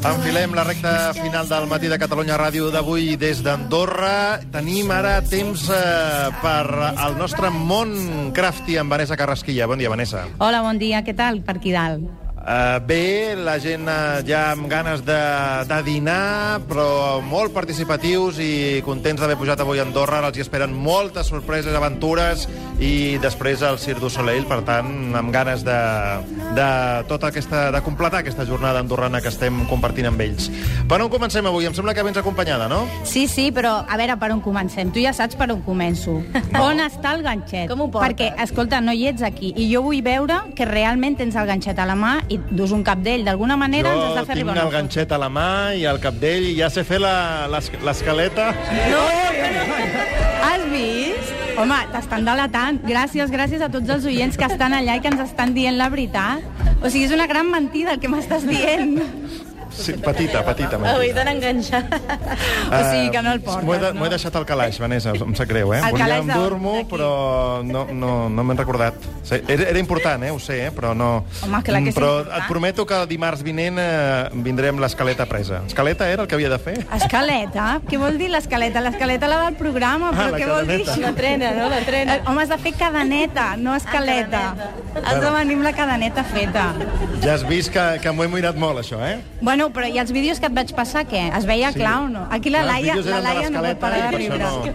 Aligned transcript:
Enfilem 0.00 0.54
la 0.56 0.64
recta 0.64 1.12
final 1.12 1.46
del 1.46 1.66
matí 1.68 1.88
de 1.92 1.98
Catalunya 2.00 2.38
Ràdio 2.40 2.70
d'avui 2.72 3.18
des 3.20 3.42
d'Andorra. 3.44 4.40
Tenim 4.48 4.88
ara 4.96 5.18
temps 5.20 5.66
eh, 5.68 6.30
per 6.40 6.64
al 6.88 7.18
nostre 7.20 7.50
món 7.52 8.32
crafty 8.32 8.78
amb 8.80 8.96
Vanessa 8.96 9.18
Carrasquilla. 9.20 9.68
Bon 9.68 9.76
dia, 9.76 9.92
Vanessa. 9.92 10.24
Hola, 10.40 10.62
bon 10.64 10.80
dia, 10.80 11.02
què 11.04 11.12
tal 11.12 11.42
per 11.44 11.58
aquí 11.60 11.76
dalt? 11.76 12.08
Uh, 12.50 12.80
bé, 12.82 13.36
la 13.38 13.60
gent 13.62 13.86
uh, 13.86 14.18
ja 14.26 14.48
amb 14.56 14.64
ganes 14.66 15.04
de, 15.06 15.18
de 15.70 15.76
dinar, 15.86 16.58
però 16.66 17.20
molt 17.22 17.52
participatius 17.54 18.40
i 18.42 18.80
contents 18.82 19.22
d'haver 19.22 19.36
pujat 19.38 19.60
avui 19.62 19.78
a 19.78 19.84
Andorra. 19.86 20.18
Ara 20.18 20.32
els 20.32 20.40
hi 20.40 20.42
esperen 20.42 20.74
moltes 20.74 21.30
sorpreses, 21.30 21.76
aventures 21.78 22.48
i 22.82 23.20
després 23.22 23.62
el 23.62 23.78
Cirque 23.78 24.02
du 24.02 24.10
Soleil, 24.10 24.48
per 24.50 24.64
tant, 24.66 24.88
amb 25.14 25.30
ganes 25.30 25.62
de, 25.62 25.76
de, 26.56 26.66
tota 27.06 27.28
aquesta, 27.30 27.68
de 27.70 27.82
completar 27.86 28.24
aquesta 28.24 28.46
jornada 28.48 28.82
andorrana 28.82 29.20
que 29.22 29.30
estem 29.30 29.62
compartint 29.70 30.08
amb 30.10 30.24
ells. 30.26 30.48
Per 30.90 30.98
on 30.98 31.12
comencem 31.12 31.46
avui? 31.46 31.68
Em 31.70 31.76
sembla 31.76 31.94
que 31.94 32.02
vens 32.02 32.18
acompanyada, 32.18 32.66
no? 32.72 32.80
Sí, 33.06 33.28
sí, 33.30 33.50
però 33.54 33.76
a 33.86 34.00
veure 34.00 34.18
per 34.18 34.32
on 34.34 34.42
comencem. 34.42 34.90
Tu 34.90 35.04
ja 35.04 35.14
saps 35.14 35.38
per 35.38 35.52
on 35.54 35.62
començo. 35.62 36.18
No. 36.50 36.64
On 36.66 36.82
està 36.82 37.14
el 37.14 37.22
ganxet? 37.22 37.68
Com 37.70 37.84
ho 37.84 37.90
portes? 37.92 38.10
Perquè, 38.10 38.32
escolta, 38.42 38.80
no 38.82 38.90
hi 38.96 39.06
ets 39.12 39.22
aquí, 39.22 39.52
i 39.54 39.68
jo 39.70 39.84
vull 39.86 40.02
veure 40.02 40.40
que 40.58 40.66
realment 40.66 41.14
tens 41.20 41.38
el 41.38 41.46
ganxet 41.46 41.78
a 41.78 41.86
la 41.86 41.94
mà 41.94 42.16
i 42.26 42.39
dus 42.50 42.72
un 42.72 42.82
capdell. 42.84 43.24
D'alguna 43.24 43.56
manera 43.56 43.92
ens 43.92 44.02
has 44.04 44.14
de 44.14 44.24
fer 44.24 44.34
tinc 44.34 44.36
arribar 44.36 44.52
una 44.52 44.62
el 44.62 44.66
foto. 44.70 44.76
ganxet 44.78 45.12
a 45.12 45.18
la 45.18 45.28
mà 45.28 45.48
i 45.76 45.84
el 45.84 46.00
capdell 46.00 46.48
i 46.50 46.56
ja 46.58 46.70
sé 46.70 46.84
fer 46.84 46.98
l'escaleta. 47.00 48.50
No, 48.90 49.04
Has 50.42 50.64
vist? 50.72 51.34
Home, 51.60 51.76
t'estan 51.92 52.24
delatant. 52.24 52.78
Gràcies, 52.88 53.30
gràcies 53.30 53.60
a 53.62 53.68
tots 53.68 53.90
els 53.92 54.06
oients 54.08 54.36
que 54.38 54.46
estan 54.48 54.72
allà 54.72 54.96
i 54.96 55.02
que 55.04 55.10
ens 55.12 55.20
estan 55.26 55.52
dient 55.54 55.76
la 55.76 55.90
veritat. 55.92 56.40
O 56.80 56.88
sigui, 56.88 57.04
és 57.04 57.12
una 57.12 57.26
gran 57.28 57.50
mentida 57.52 57.92
el 57.92 58.00
que 58.00 58.08
m'estàs 58.08 58.46
dient. 58.48 58.96
Sí, 59.70 59.92
petita, 59.94 60.42
petita. 60.44 60.76
Avui 60.92 61.12
t'han 61.14 61.28
enganxat. 61.34 61.86
O 62.70 62.80
sigui 62.90 63.10
que 63.14 63.22
no 63.22 63.32
el 63.32 63.40
portes, 63.40 63.64
M'ho 63.64 63.74
he, 63.74 63.78
de, 63.78 63.92
no? 63.92 64.00
m'ho 64.00 64.06
he 64.06 64.10
deixat 64.12 64.36
al 64.36 64.46
calaix, 64.46 64.78
Vanessa, 64.82 65.12
em 65.14 65.34
sap 65.38 65.48
greu, 65.50 65.72
eh? 65.74 65.80
Volia 65.90 66.18
endur-m'ho, 66.20 66.74
d'aquí. 66.80 66.88
però 66.90 67.10
no, 67.66 67.86
no, 67.92 68.28
no 68.28 68.44
me'n 68.44 68.58
recordat. 68.58 68.94
Era, 69.30 69.68
era 69.70 69.78
important, 69.78 70.22
eh? 70.26 70.30
Ho 70.34 70.38
sé, 70.42 70.58
eh? 70.66 70.70
Però 70.74 70.92
no... 70.94 71.24
Home, 71.46 71.62
clar 71.66 71.82
que 71.84 71.92
Però 71.96 72.10
important. 72.20 72.36
et 72.42 72.48
prometo 72.50 72.86
que 72.86 72.98
dimarts 73.10 73.42
vinent 73.46 73.78
eh, 73.80 74.28
vindré 74.46 74.68
amb 74.74 74.82
l'escaleta 74.82 75.26
presa. 75.30 75.62
Escaleta 75.66 76.08
era 76.10 76.22
el 76.26 76.28
que 76.28 76.34
havia 76.38 76.50
de 76.52 76.58
fer? 76.58 76.76
Escaleta? 76.96 77.80
Què 77.88 77.98
vol 78.00 78.18
dir 78.20 78.30
l'escaleta? 78.32 78.82
L'escaleta 78.84 79.28
la 79.30 79.40
del 79.46 79.56
programa, 79.60 80.10
però 80.12 80.28
Ah, 80.28 80.30
la 80.34 80.38
què 80.38 80.48
vol 80.50 80.66
dir? 80.68 80.80
La 81.00 81.12
trena, 81.16 81.50
no? 81.56 81.68
La 81.72 81.80
trena. 81.86 82.16
Eh, 82.16 82.22
Home, 82.26 82.42
has 82.42 82.50
de 82.52 82.58
fer 82.58 82.74
cadeneta, 82.78 83.56
no 83.56 83.74
escaleta. 83.76 84.54
cadeneta. 84.56 85.06
Has 85.06 85.20
de 85.22 85.30
venir 85.30 85.54
amb 85.56 85.64
la 85.64 85.72
cadeneta 85.72 86.24
feta. 86.24 86.66
Ja 87.22 87.34
has 87.34 87.44
vist 87.48 87.70
que, 87.72 87.84
que 88.02 88.12
m'ho 88.12 88.24
he 88.24 88.28
mirat 88.32 88.56
molt, 88.58 88.80
això, 88.82 88.98
eh? 89.06 89.20
Bueno, 89.40 89.69
però 89.72 89.88
i 89.88 89.98
els 89.98 90.12
vídeos 90.12 90.40
que 90.40 90.46
et 90.46 90.54
vaig 90.54 90.72
passar, 90.74 91.06
què? 91.08 91.30
Es 91.36 91.46
veia 91.46 91.72
Sí. 91.72 91.78
clar 91.78 92.02
o 92.04 92.08
no? 92.08 92.26
Aquí 92.30 92.50
la 92.50 92.62
Laia, 92.64 92.96
la 92.96 93.02
de 93.02 93.10
Laia 93.22 93.50
no 93.50 93.62
l'escaleta 93.62 93.80
parar 93.80 94.10
de 94.10 94.16
riure. 94.18 94.74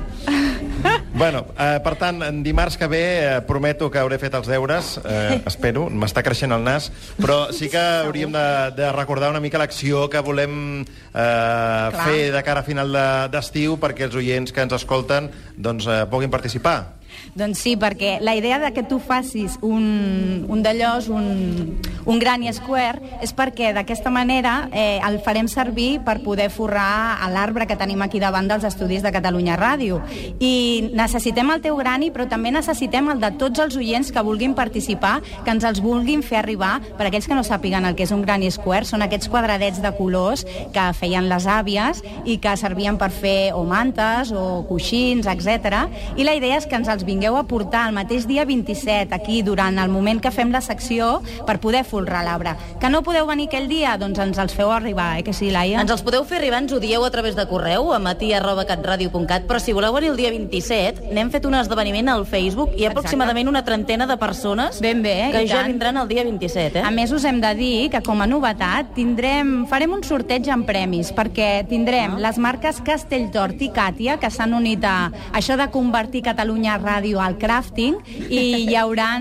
Bueno, 1.15 1.45
eh, 1.57 1.79
per 1.81 1.95
tant, 1.95 2.21
en 2.27 2.41
dimarts 2.43 2.75
que 2.77 2.87
ve 2.91 3.02
eh, 3.37 3.41
prometo 3.47 3.87
que 3.89 3.97
hauré 4.02 4.17
fet 4.19 4.33
els 4.35 4.47
deures, 4.52 4.99
eh, 5.07 5.39
espero, 5.47 5.85
m'està 5.89 6.21
creixent 6.25 6.52
el 6.52 6.61
nas, 6.65 6.89
però 7.17 7.52
sí 7.55 7.69
que 7.71 7.79
hauríem 7.79 8.33
de, 8.35 8.43
de 8.75 8.91
recordar 8.91 9.29
una 9.31 9.39
mica 9.39 9.57
l'acció 9.57 10.09
que 10.11 10.20
volem 10.20 10.83
eh, 10.83 11.89
fer 12.03 12.31
de 12.36 12.43
cara 12.43 12.59
a 12.61 12.67
final 12.67 12.91
de- 12.91 13.30
d'estiu 13.31 13.80
perquè 13.80 14.09
els 14.09 14.15
oients 14.20 14.52
que 14.52 14.61
ens 14.67 14.75
escolten 14.75 15.31
doncs, 15.55 15.87
eh, 15.87 16.03
puguin 16.11 16.30
participar. 16.30 16.95
Doncs 17.36 17.59
sí, 17.59 17.76
perquè 17.80 18.17
la 18.21 18.36
idea 18.36 18.59
de 18.59 18.71
que 18.73 18.83
tu 18.83 18.99
facis 18.99 19.58
un, 19.61 20.45
un 20.48 20.64
d'allòs, 20.64 21.09
un, 21.11 21.77
un 22.05 22.20
Granny 22.20 22.52
Square, 22.53 23.20
és 23.26 23.33
perquè 23.36 23.71
d'aquesta 23.76 24.11
manera 24.14 24.70
eh, 24.71 24.99
el 25.05 25.20
farem 25.26 25.49
servir 25.52 25.99
per 26.05 26.21
poder 26.23 26.49
forrar 26.53 27.17
a 27.21 27.30
l'arbre 27.31 27.67
que 27.67 27.77
tenim 27.80 28.02
aquí 28.05 28.21
davant 28.21 28.48
dels 28.49 28.65
estudis 28.67 29.03
de 29.03 29.11
Catalunya 29.15 29.58
Ràdio. 29.59 30.02
I 30.39 30.92
necessitem 30.95 31.52
el 31.53 31.64
teu 31.64 31.77
Granny, 31.80 32.11
però 32.15 32.27
també 32.30 32.52
necessitem 32.53 33.09
el 33.14 33.21
de 33.23 33.32
tots 33.39 33.64
els 33.64 33.77
oients 33.80 34.11
que 34.11 34.26
vulguin 34.26 34.55
participar, 34.58 35.20
que 35.43 35.53
ens 35.53 35.65
els 35.67 35.82
vulguin 35.83 36.23
fer 36.26 36.39
arribar, 36.42 36.77
per 36.97 37.08
aquells 37.09 37.27
que 37.27 37.37
no 37.37 37.45
sàpiguen 37.45 37.87
el 37.87 37.95
que 37.97 38.05
és 38.08 38.14
un 38.15 38.23
Granny 38.26 38.52
Square, 38.53 38.87
són 38.87 39.05
aquests 39.05 39.30
quadradets 39.32 39.82
de 39.83 39.92
colors 39.97 40.45
que 40.76 40.86
feien 40.97 41.30
les 41.30 41.47
àvies 41.49 42.02
i 42.26 42.37
que 42.42 42.55
servien 42.59 42.99
per 43.02 43.11
fer 43.14 43.53
o 43.55 43.64
mantes 43.67 44.32
o 44.36 44.64
coixins, 44.70 45.27
etc. 45.32 45.86
I 46.17 46.27
la 46.27 46.36
idea 46.37 46.59
és 46.59 46.67
que 46.70 46.77
ens 46.77 46.89
els 46.92 47.05
vingueu 47.05 47.38
a 47.38 47.43
portar 47.48 47.88
el 47.89 47.95
mateix 47.95 48.26
dia 48.27 48.45
27, 48.45 49.14
aquí, 49.16 49.42
durant 49.45 49.77
el 49.80 49.89
moment 49.89 50.20
que 50.21 50.32
fem 50.32 50.52
la 50.52 50.61
secció, 50.61 51.21
per 51.48 51.60
poder 51.64 51.83
folrar 51.86 52.23
l'arbre. 52.26 52.55
Que 52.82 52.89
no 52.89 53.04
podeu 53.05 53.27
venir 53.30 53.48
aquell 53.48 53.67
dia? 53.70 53.95
Doncs 54.02 54.20
ens 54.20 54.38
els 54.42 54.54
feu 54.55 54.71
arribar, 54.71 55.20
eh, 55.20 55.23
que 55.23 55.33
sí, 55.33 55.52
Laia? 55.52 55.82
Ens 55.82 55.92
els 55.92 56.04
podeu 56.05 56.26
fer 56.26 56.39
arribar, 56.39 56.64
ens 56.64 56.73
ho 56.73 56.80
dieu 56.80 57.04
a 57.05 57.11
través 57.11 57.36
de 57.36 57.45
correu, 57.48 57.94
a 57.94 57.99
matí 57.99 58.33
arroba 58.33 58.65
catradio.cat, 58.65 59.45
però 59.48 59.60
si 59.60 59.73
voleu 59.73 59.94
venir 59.94 60.11
el 60.11 60.17
dia 60.17 60.32
27, 60.33 61.11
n'hem 61.14 61.32
fet 61.32 61.45
un 61.45 61.55
esdeveniment 61.55 62.10
al 62.10 62.26
Facebook 62.26 62.73
i 62.77 62.86
aproximadament 62.89 63.48
una 63.48 63.64
trentena 63.65 64.08
de 64.08 64.17
persones 64.17 64.82
Ben 64.82 65.02
bé, 65.04 65.30
que 65.32 65.44
i 65.45 65.48
ja 65.48 65.61
tant. 65.61 65.71
vindran 65.71 65.98
el 65.98 66.08
dia 66.08 66.23
27, 66.23 66.80
eh? 66.80 66.83
A 66.86 66.92
més, 66.92 67.11
us 67.11 67.26
hem 67.26 67.39
de 67.42 67.54
dir 67.55 67.89
que, 67.94 68.02
com 68.02 68.21
a 68.21 68.27
novetat, 68.27 68.94
tindrem, 68.95 69.65
farem 69.70 69.94
un 69.94 70.04
sorteig 70.04 70.48
amb 70.49 70.65
premis, 70.65 71.11
perquè 71.15 71.65
tindrem 71.70 72.17
les 72.21 72.38
marques 72.42 72.82
Castelltort 72.86 73.61
i 73.61 73.70
Càtia, 73.76 74.17
que 74.20 74.30
s'han 74.32 74.54
unit 74.58 74.83
a 74.86 75.11
això 75.33 75.58
de 75.58 75.70
convertir 75.73 76.23
Catalunya 76.26 76.77
Ràdio 76.95 77.20
al 77.20 77.36
crafting, 77.42 77.98
i 78.30 78.70
hi 78.70 78.76
haurà 78.80 79.16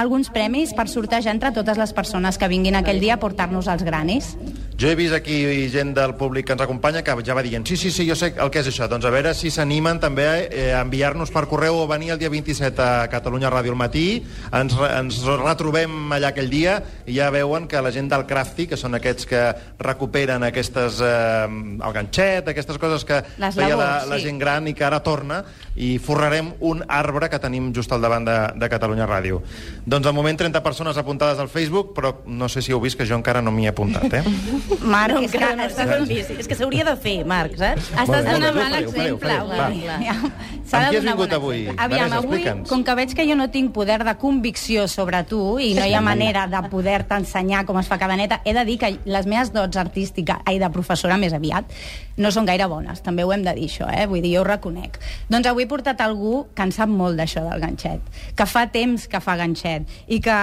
alguns 0.00 0.32
premis 0.32 0.72
per 0.76 0.88
sortejar 0.88 1.34
entre 1.34 1.52
totes 1.52 1.76
les 1.80 1.92
persones 1.92 2.40
que 2.40 2.48
vinguin 2.48 2.78
aquell 2.78 3.02
dia 3.02 3.18
a 3.18 3.20
portar-nos 3.20 3.68
els 3.68 3.84
granis. 3.84 4.32
Jo 4.78 4.86
he 4.86 4.94
vist 4.94 5.10
aquí 5.10 5.66
gent 5.72 5.90
del 5.90 6.12
públic 6.14 6.46
que 6.46 6.54
ens 6.54 6.62
acompanya 6.62 7.00
que 7.02 7.10
ja 7.26 7.34
va 7.34 7.42
dient 7.42 7.66
sí, 7.66 7.76
sí, 7.76 7.90
sí, 7.90 8.04
jo 8.06 8.14
sé 8.14 8.28
el 8.38 8.50
que 8.54 8.60
és 8.62 8.68
això. 8.70 8.86
Doncs 8.86 9.08
a 9.08 9.10
veure 9.10 9.32
si 9.34 9.50
s'animen 9.50 9.98
també 9.98 10.26
eh, 10.46 10.68
a 10.70 10.84
enviar-nos 10.84 11.32
per 11.34 11.48
correu 11.50 11.80
o 11.80 11.88
venir 11.90 12.12
el 12.14 12.20
dia 12.20 12.30
27 12.30 12.78
a 12.78 13.08
Catalunya 13.10 13.50
Ràdio 13.50 13.74
al 13.74 13.80
matí. 13.80 14.22
Ens, 14.54 14.76
ens 14.86 15.18
retrobem 15.26 16.14
allà 16.14 16.30
aquell 16.30 16.46
dia 16.52 16.76
i 17.10 17.16
ja 17.16 17.26
veuen 17.34 17.66
que 17.66 17.82
la 17.82 17.90
gent 17.90 18.06
del 18.12 18.22
Crafty, 18.28 18.68
que 18.70 18.78
són 18.78 18.94
aquests 18.94 19.26
que 19.26 19.42
recuperen 19.82 20.46
aquestes, 20.46 21.00
eh, 21.02 21.50
el 21.50 21.96
ganxet, 21.98 22.52
aquestes 22.54 22.78
coses 22.78 23.02
que 23.08 23.18
Les 23.34 23.58
feia 23.58 23.74
la, 23.74 23.82
labors, 23.82 24.08
la 24.12 24.20
sí. 24.22 24.28
gent 24.28 24.38
gran 24.38 24.70
i 24.70 24.76
que 24.78 24.86
ara 24.86 25.02
torna 25.02 25.40
i 25.74 25.96
forrarem 25.98 26.52
un 26.70 26.84
arbre 26.86 27.26
que 27.26 27.42
tenim 27.42 27.72
just 27.74 27.90
al 27.90 28.06
davant 28.06 28.30
de, 28.30 28.38
de 28.54 28.70
Catalunya 28.70 29.10
Ràdio. 29.10 29.42
Doncs 29.82 30.06
al 30.06 30.14
moment 30.14 30.38
30 30.38 30.62
persones 30.62 31.02
apuntades 31.02 31.42
al 31.42 31.50
Facebook, 31.50 31.96
però 31.98 32.20
no 32.30 32.46
sé 32.46 32.62
si 32.62 32.70
heu 32.70 32.78
vist 32.78 32.94
que 32.94 33.10
jo 33.10 33.18
encara 33.18 33.42
no 33.42 33.50
m'hi 33.50 33.66
he 33.66 33.74
apuntat, 33.74 34.20
eh? 34.22 34.24
Marc, 34.82 35.14
No, 35.14 35.22
és 35.24 35.32
que 35.32 35.40
no, 35.40 35.50
estàs, 35.64 35.88
estàs 35.88 36.08
vist. 36.08 36.32
És 36.42 36.48
que 36.48 36.56
s'hauria 36.58 36.84
de 36.86 36.94
fer, 37.00 37.16
Marc, 37.28 37.56
saps? 37.60 37.90
estàs 37.92 38.26
donant 38.28 38.56
mal 38.56 38.76
exemple. 38.78 39.36
s'ha 40.68 40.82
de 40.84 40.90
qui 40.90 40.98
has 40.98 41.02
donar 41.02 41.14
vingut 41.14 41.30
bon 41.30 41.36
avui? 41.38 41.62
Aviam, 41.76 42.12
avui, 42.18 42.44
com 42.68 42.84
que 42.84 42.96
veig 42.98 43.14
que 43.16 43.26
jo 43.28 43.36
no 43.38 43.48
tinc 43.54 43.72
poder 43.74 44.02
de 44.04 44.14
convicció 44.20 44.86
sobre 44.88 45.22
tu 45.28 45.58
i 45.62 45.72
no 45.78 45.86
hi 45.86 45.94
ha 45.96 46.02
manera 46.04 46.46
de 46.50 46.62
poder-te 46.70 47.16
ensenyar 47.22 47.64
com 47.68 47.78
es 47.80 47.88
fa 47.88 47.98
cada 48.00 48.16
neta, 48.20 48.40
he 48.44 48.54
de 48.56 48.64
dir 48.68 48.78
que 48.80 48.92
les 49.04 49.26
meves 49.26 49.52
dots 49.54 49.80
artístiques, 49.80 50.44
ai, 50.44 50.58
de 50.60 50.70
professora 50.74 51.16
més 51.20 51.34
aviat, 51.36 51.72
no 52.18 52.32
són 52.34 52.48
gaire 52.48 52.66
bones, 52.68 53.00
també 53.06 53.24
ho 53.24 53.32
hem 53.32 53.44
de 53.46 53.54
dir 53.56 53.68
això, 53.70 53.88
eh? 53.88 54.06
vull 54.10 54.22
dir, 54.22 54.34
jo 54.36 54.42
ho 54.42 54.48
reconec. 54.48 54.98
Doncs 55.30 55.48
avui 55.48 55.64
he 55.64 55.70
portat 55.70 56.00
algú 56.04 56.48
que 56.54 56.66
en 56.66 56.74
sap 56.74 56.90
molt 56.90 57.18
d'això 57.18 57.44
del 57.46 57.62
ganxet, 57.62 58.04
que 58.36 58.46
fa 58.48 58.66
temps 58.74 59.06
que 59.08 59.20
fa 59.22 59.38
ganxet, 59.40 59.88
i 60.08 60.20
que 60.24 60.38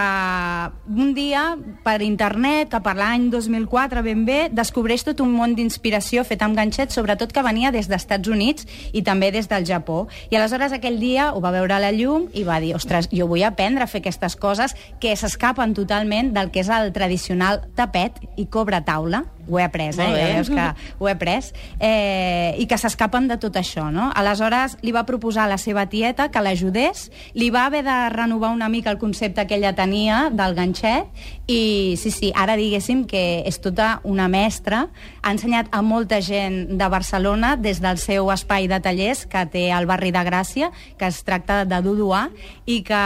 un 0.95 1.13
dia, 1.18 1.45
per 1.86 2.00
internet, 2.06 2.71
que 2.71 2.81
per 2.83 2.95
l'any 2.98 3.30
2004 3.33 4.06
ben 4.16 4.24
bé, 4.26 4.38
descobreix 4.56 5.04
tot 5.04 5.20
un 5.20 5.34
món 5.36 5.56
d'inspiració 5.58 6.24
fet 6.24 6.44
amb 6.46 6.56
ganxet, 6.56 6.94
sobretot 6.96 7.34
que 7.36 7.44
venia 7.44 7.72
des 7.76 7.90
dels 7.92 8.06
Estats 8.06 8.32
Units 8.32 8.68
i 8.94 9.04
també 9.04 9.32
des 9.36 9.50
del 9.52 9.66
Japó. 9.68 10.06
I 10.32 10.40
aleshores 10.40 10.76
aquell 10.76 11.00
dia 11.02 11.32
ho 11.34 11.42
va 11.44 11.52
veure 11.56 11.76
a 11.76 11.82
la 11.84 11.92
llum 11.92 12.30
i 12.34 12.46
va 12.48 12.62
dir, 12.64 12.76
ostres, 12.78 13.10
jo 13.12 13.28
vull 13.28 13.44
aprendre 13.44 13.84
a 13.84 13.92
fer 13.92 14.04
aquestes 14.04 14.38
coses 14.40 14.76
que 15.02 15.16
s'escapen 15.20 15.76
totalment 15.76 16.32
del 16.36 16.52
que 16.52 16.64
és 16.64 16.72
el 16.72 16.94
tradicional 16.96 17.66
tapet 17.76 18.22
i 18.38 18.48
cobre 18.48 18.80
taula. 18.86 19.26
Ho 19.50 19.59
he 19.59 19.63
après, 19.63 19.94
eh? 19.94 20.09
Ja 20.15 20.30
veus 20.36 20.50
que 20.50 20.68
ho 21.00 21.07
he 21.07 21.12
après. 21.12 21.51
Eh, 21.80 22.56
I 22.57 22.65
que 22.69 22.77
s'escapen 22.80 23.27
de 23.30 23.38
tot 23.42 23.56
això, 23.59 23.89
no? 23.94 24.09
Aleshores 24.15 24.77
li 24.81 24.94
va 24.95 25.06
proposar 25.06 25.45
a 25.45 25.51
la 25.51 25.59
seva 25.62 25.86
tieta 25.92 26.30
que 26.31 26.42
l'ajudés, 26.42 27.09
li 27.33 27.50
va 27.53 27.65
haver 27.65 27.83
de 27.86 27.97
renovar 28.13 28.51
una 28.56 28.69
mica 28.69 28.92
el 28.92 28.97
concepte 28.97 29.45
que 29.47 29.59
ella 29.59 29.75
tenia 29.75 30.30
del 30.31 30.56
ganxet 30.56 31.12
i 31.47 31.95
sí, 32.01 32.09
sí, 32.12 32.31
ara 32.36 32.56
diguéssim 32.57 33.03
que 33.09 33.44
és 33.45 33.59
tota 33.62 34.00
una 34.03 34.27
mestra, 34.31 34.88
ha 35.21 35.33
ensenyat 35.33 35.69
a 35.75 35.81
molta 35.86 36.21
gent 36.25 36.77
de 36.77 36.88
Barcelona 36.89 37.56
des 37.57 37.81
del 37.83 38.00
seu 38.01 38.31
espai 38.33 38.69
de 38.71 38.80
tallers 38.81 39.25
que 39.30 39.45
té 39.51 39.68
al 39.74 39.86
barri 39.89 40.12
de 40.15 40.24
Gràcia, 40.25 40.71
que 40.97 41.09
es 41.09 41.21
tracta 41.27 41.63
de 41.69 41.81
Duduà, 41.86 42.27
i 42.65 42.80
que, 42.86 43.01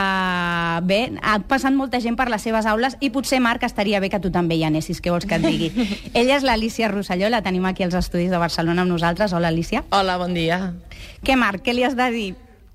bé, 0.87 0.99
ha 1.19 1.39
passat 1.49 1.75
molta 1.75 1.99
gent 2.03 2.15
per 2.19 2.29
les 2.31 2.43
seves 2.43 2.67
aules 2.69 2.95
i 3.03 3.11
potser, 3.11 3.41
Marc, 3.43 3.65
estaria 3.67 3.99
bé 3.99 4.09
que 4.11 4.21
tu 4.23 4.31
també 4.31 4.55
hi 4.59 4.65
anessis, 4.67 5.01
què 5.03 5.11
vols 5.11 5.27
que 5.27 5.39
et 5.39 5.45
digui? 5.45 5.71
Ella 6.29 6.37
és 6.37 6.43
l'Alicia 6.45 6.85
Rosselló, 6.91 7.25
la 7.33 7.39
tenim 7.41 7.63
aquí 7.65 7.81
als 7.81 7.95
estudis 7.97 8.29
de 8.29 8.37
Barcelona 8.37 8.83
amb 8.83 8.91
nosaltres. 8.91 9.31
Hola, 9.33 9.49
Alicia. 9.49 9.79
Hola, 9.89 10.19
bon 10.21 10.35
dia. 10.37 10.75
Què, 11.25 11.33
Marc, 11.33 11.63
què 11.65 11.73
li 11.73 11.81
has 11.87 11.95
de 11.97 12.05
dir? 12.13 12.27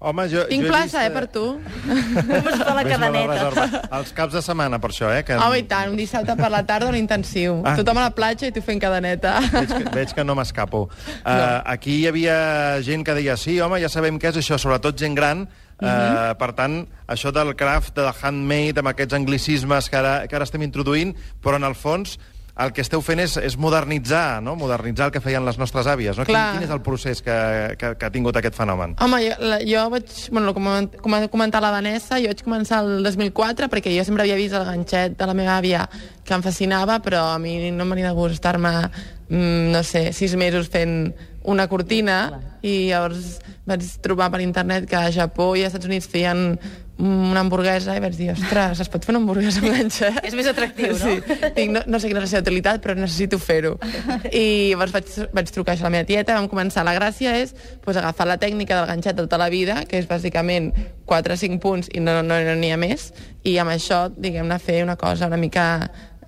Home, 0.03 0.25
jo, 0.29 0.43
Tinc 0.51 0.67
jo 0.67 0.73
plaça, 0.73 1.05
vist, 1.05 1.07
eh, 1.07 1.13
per 1.15 1.29
tu. 1.31 1.45
Com 2.27 2.49
es 2.51 2.59
fa 2.59 2.75
la 2.75 2.83
cadeneta? 2.83 3.69
Els 4.01 4.11
caps 4.17 4.35
de 4.35 4.43
setmana, 4.43 4.81
per 4.83 4.91
això, 4.91 5.13
eh? 5.15 5.23
Que 5.23 5.39
Home, 5.39 5.61
i 5.63 5.69
tant, 5.71 5.93
un 5.95 6.03
dissabte 6.03 6.35
per 6.35 6.51
la 6.51 6.65
tarda 6.67 6.91
un 6.91 6.99
intensiu. 6.99 7.61
Ah. 7.63 7.77
Tothom 7.79 8.03
a 8.03 8.09
la 8.09 8.17
platja 8.19 8.51
i 8.51 8.57
tu 8.59 8.61
fent 8.67 8.83
cadeneta. 8.83 9.37
Veig 9.55 9.71
que, 9.71 9.85
veig 10.01 10.17
que 10.19 10.27
no 10.27 10.35
m'escapo. 10.35 10.89
Uh, 11.23 11.63
aquí 11.77 12.01
hi 12.01 12.09
havia 12.11 12.37
gent 12.83 13.07
que 13.07 13.15
deia, 13.23 13.39
sí, 13.39 13.61
home, 13.63 13.79
ja 13.81 13.89
sabem 13.89 14.19
què 14.19 14.35
és 14.35 14.43
això, 14.43 14.59
sobretot 14.59 14.99
gent 14.99 15.15
gran, 15.15 15.47
Uh, 15.75 15.89
Mhm. 15.91 16.37
Per 16.39 16.53
tant, 16.55 16.75
això 17.11 17.33
del 17.35 17.57
craft, 17.59 17.97
del 17.97 18.07
handmade, 18.23 18.79
amb 18.79 18.93
aquests 18.93 19.13
anglicismes 19.19 19.89
que 19.91 19.97
ara, 19.99 20.13
que 20.31 20.37
ara 20.39 20.47
estem 20.47 20.63
introduint, 20.63 21.11
però 21.43 21.57
en 21.59 21.67
el 21.67 21.75
fons 21.75 22.15
el 22.55 22.71
que 22.71 22.85
esteu 22.85 23.03
fent 23.03 23.19
és, 23.19 23.35
és 23.43 23.57
modernitzar, 23.59 24.39
no? 24.45 24.55
modernitzar 24.55 25.09
el 25.09 25.15
que 25.15 25.23
feien 25.23 25.43
les 25.47 25.57
nostres 25.59 25.89
àvies. 25.91 26.15
No? 26.15 26.27
Quin, 26.27 26.37
Clar. 26.37 26.45
quin 26.55 26.67
és 26.69 26.75
el 26.75 26.83
procés 26.87 27.23
que, 27.25 27.35
que, 27.81 27.91
que 27.99 28.07
ha 28.07 28.13
tingut 28.15 28.39
aquest 28.39 28.55
fenomen? 28.55 28.95
Home, 29.03 29.21
jo, 29.25 29.35
la, 29.43 29.59
jo 29.67 29.83
vaig... 29.91 30.15
Bueno, 30.31 30.55
com, 30.55 30.71
com 31.03 31.17
ha 31.19 31.25
comentat 31.33 31.65
la 31.65 31.73
Vanessa, 31.75 32.21
jo 32.23 32.31
vaig 32.31 32.45
començar 32.47 32.85
el 32.87 33.03
2004 33.07 33.71
perquè 33.73 33.95
jo 33.97 34.07
sempre 34.07 34.23
havia 34.23 34.39
vist 34.39 34.55
el 34.55 34.69
ganxet 34.69 35.19
de 35.19 35.31
la 35.31 35.35
meva 35.35 35.59
àvia 35.59 35.89
que 36.25 36.37
em 36.37 36.47
fascinava, 36.47 37.01
però 37.03 37.27
a 37.35 37.41
mi 37.43 37.73
no 37.75 37.89
m'agrada 37.89 38.15
de 38.15 38.21
gust 38.21 38.39
estar-me, 38.39 38.75
mm, 39.29 39.73
no 39.75 39.83
sé, 39.83 40.07
sis 40.15 40.39
mesos 40.39 40.71
fent 40.71 41.13
una 41.45 41.67
cortina 41.69 42.41
i 42.65 42.89
llavors 42.89 43.41
vaig 43.69 43.85
trobar 44.05 44.31
per 44.33 44.41
internet 44.45 44.87
que 44.89 44.97
a 44.97 45.11
Japó 45.13 45.53
i 45.57 45.65
als 45.65 45.75
Estats 45.75 45.91
Units 45.91 46.09
feien 46.09 46.55
una 46.99 47.41
hamburguesa 47.43 47.97
i 47.97 48.03
vaig 48.03 48.15
dir, 48.15 48.29
ostres, 48.31 48.79
es 48.85 48.91
pot 48.91 49.03
fer 49.03 49.15
una 49.15 49.21
hamburguesa 49.23 49.59
amb 49.63 49.75
ganxet? 49.75 50.21
És 50.29 50.37
més 50.39 50.47
atractiu, 50.47 50.93
no? 50.95 51.01
Sí. 51.03 51.39
Dic, 51.57 51.73
no, 51.75 51.83
no 51.91 51.99
sé 51.99 52.11
quina 52.11 52.23
és 52.23 52.29
la 52.29 52.31
seva 52.31 52.45
utilitat, 52.45 52.81
però 52.85 52.95
necessito 52.95 53.41
fer-ho. 53.43 53.75
I 54.31 54.45
llavors 54.71 54.95
vaig, 54.95 55.11
vaig 55.35 55.51
trucar 55.55 55.75
això 55.75 55.87
a 55.87 55.91
la 55.91 55.95
meva 55.97 56.09
tieta, 56.09 56.39
vam 56.39 56.47
començar. 56.51 56.87
La 56.87 56.95
gràcia 56.95 57.35
és 57.43 57.55
pues, 57.83 57.99
agafar 57.99 58.29
la 58.31 58.39
tècnica 58.39 58.79
del 58.79 58.89
ganxet 58.93 59.19
de 59.19 59.27
tota 59.27 59.41
la 59.43 59.51
vida, 59.51 59.83
que 59.91 59.99
és 59.99 60.09
bàsicament 60.11 60.71
4 61.11 61.35
o 61.35 61.43
5 61.43 61.61
punts 61.63 61.91
i 61.93 62.01
no 62.01 62.21
n'hi 62.23 62.29
no, 62.31 62.57
no 62.61 62.73
ha 62.73 62.81
més, 62.81 63.11
i 63.45 63.59
amb 63.61 63.75
això, 63.75 64.07
diguem-ne, 64.15 64.59
fer 64.63 64.83
una 64.87 64.97
cosa 64.97 65.27
una 65.29 65.41
mica 65.41 65.67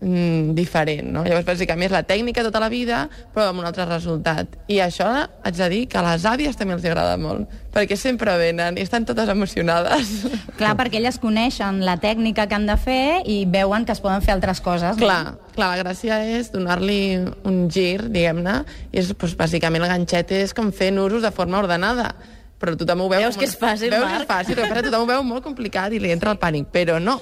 mm, 0.01 0.55
diferent, 0.57 1.09
no? 1.13 1.25
Llavors, 1.27 1.47
bàsicament, 1.47 1.89
és 1.89 1.95
la 1.95 2.03
tècnica 2.07 2.45
tota 2.47 2.61
la 2.63 2.69
vida, 2.73 3.07
però 3.35 3.51
amb 3.51 3.63
un 3.63 3.69
altre 3.69 3.87
resultat. 3.89 4.57
I 4.73 4.81
això 4.85 5.09
haig 5.25 5.57
de 5.59 5.69
dir 5.73 5.83
que 5.91 6.01
a 6.01 6.05
les 6.07 6.27
àvies 6.29 6.59
també 6.59 6.77
els 6.77 6.85
agrada 6.85 7.17
molt, 7.21 7.51
perquè 7.75 7.99
sempre 8.01 8.37
venen 8.41 8.79
i 8.79 8.85
estan 8.85 9.07
totes 9.09 9.29
emocionades. 9.33 10.15
Clar, 10.61 10.77
perquè 10.79 11.01
elles 11.01 11.21
coneixen 11.23 11.83
la 11.87 11.99
tècnica 12.03 12.47
que 12.47 12.59
han 12.59 12.69
de 12.69 12.79
fer 12.81 13.23
i 13.25 13.43
veuen 13.51 13.85
que 13.85 13.97
es 13.97 14.03
poden 14.05 14.25
fer 14.25 14.37
altres 14.37 14.63
coses. 14.65 14.97
no? 14.97 15.03
Clar, 15.03 15.37
clar, 15.57 15.73
la 15.75 15.83
gràcia 15.85 16.23
és 16.39 16.53
donar-li 16.55 17.01
un 17.49 17.67
gir, 17.73 18.07
diguem-ne, 18.09 18.63
i 18.93 19.03
és, 19.03 19.13
doncs, 19.13 19.37
bàsicament 19.39 19.85
el 19.85 19.93
ganxet 19.93 20.33
és 20.37 20.57
com 20.57 20.73
fer 20.73 20.93
nusos 20.95 21.23
de 21.25 21.35
forma 21.35 21.61
ordenada 21.65 22.15
però 22.61 22.73
tothom 22.79 23.05
ho 23.05 23.09
veu... 23.13 23.21
Veus 23.21 23.37
com 23.37 23.45
que 23.45 23.49
és 23.51 23.57
fàcil, 23.61 23.93
Veus 23.93 24.05
Marc? 24.05 24.15
que 24.17 24.25
és 24.25 24.31
fàcil, 24.31 24.61
passa, 24.63 24.85
tothom 24.87 25.05
ho 25.05 25.09
veu 25.11 25.25
molt 25.27 25.45
complicat 25.45 25.93
i 25.93 26.01
li 26.01 26.13
entra 26.15 26.33
el 26.33 26.41
pànic, 26.41 26.71
però 26.73 26.97
no. 27.03 27.19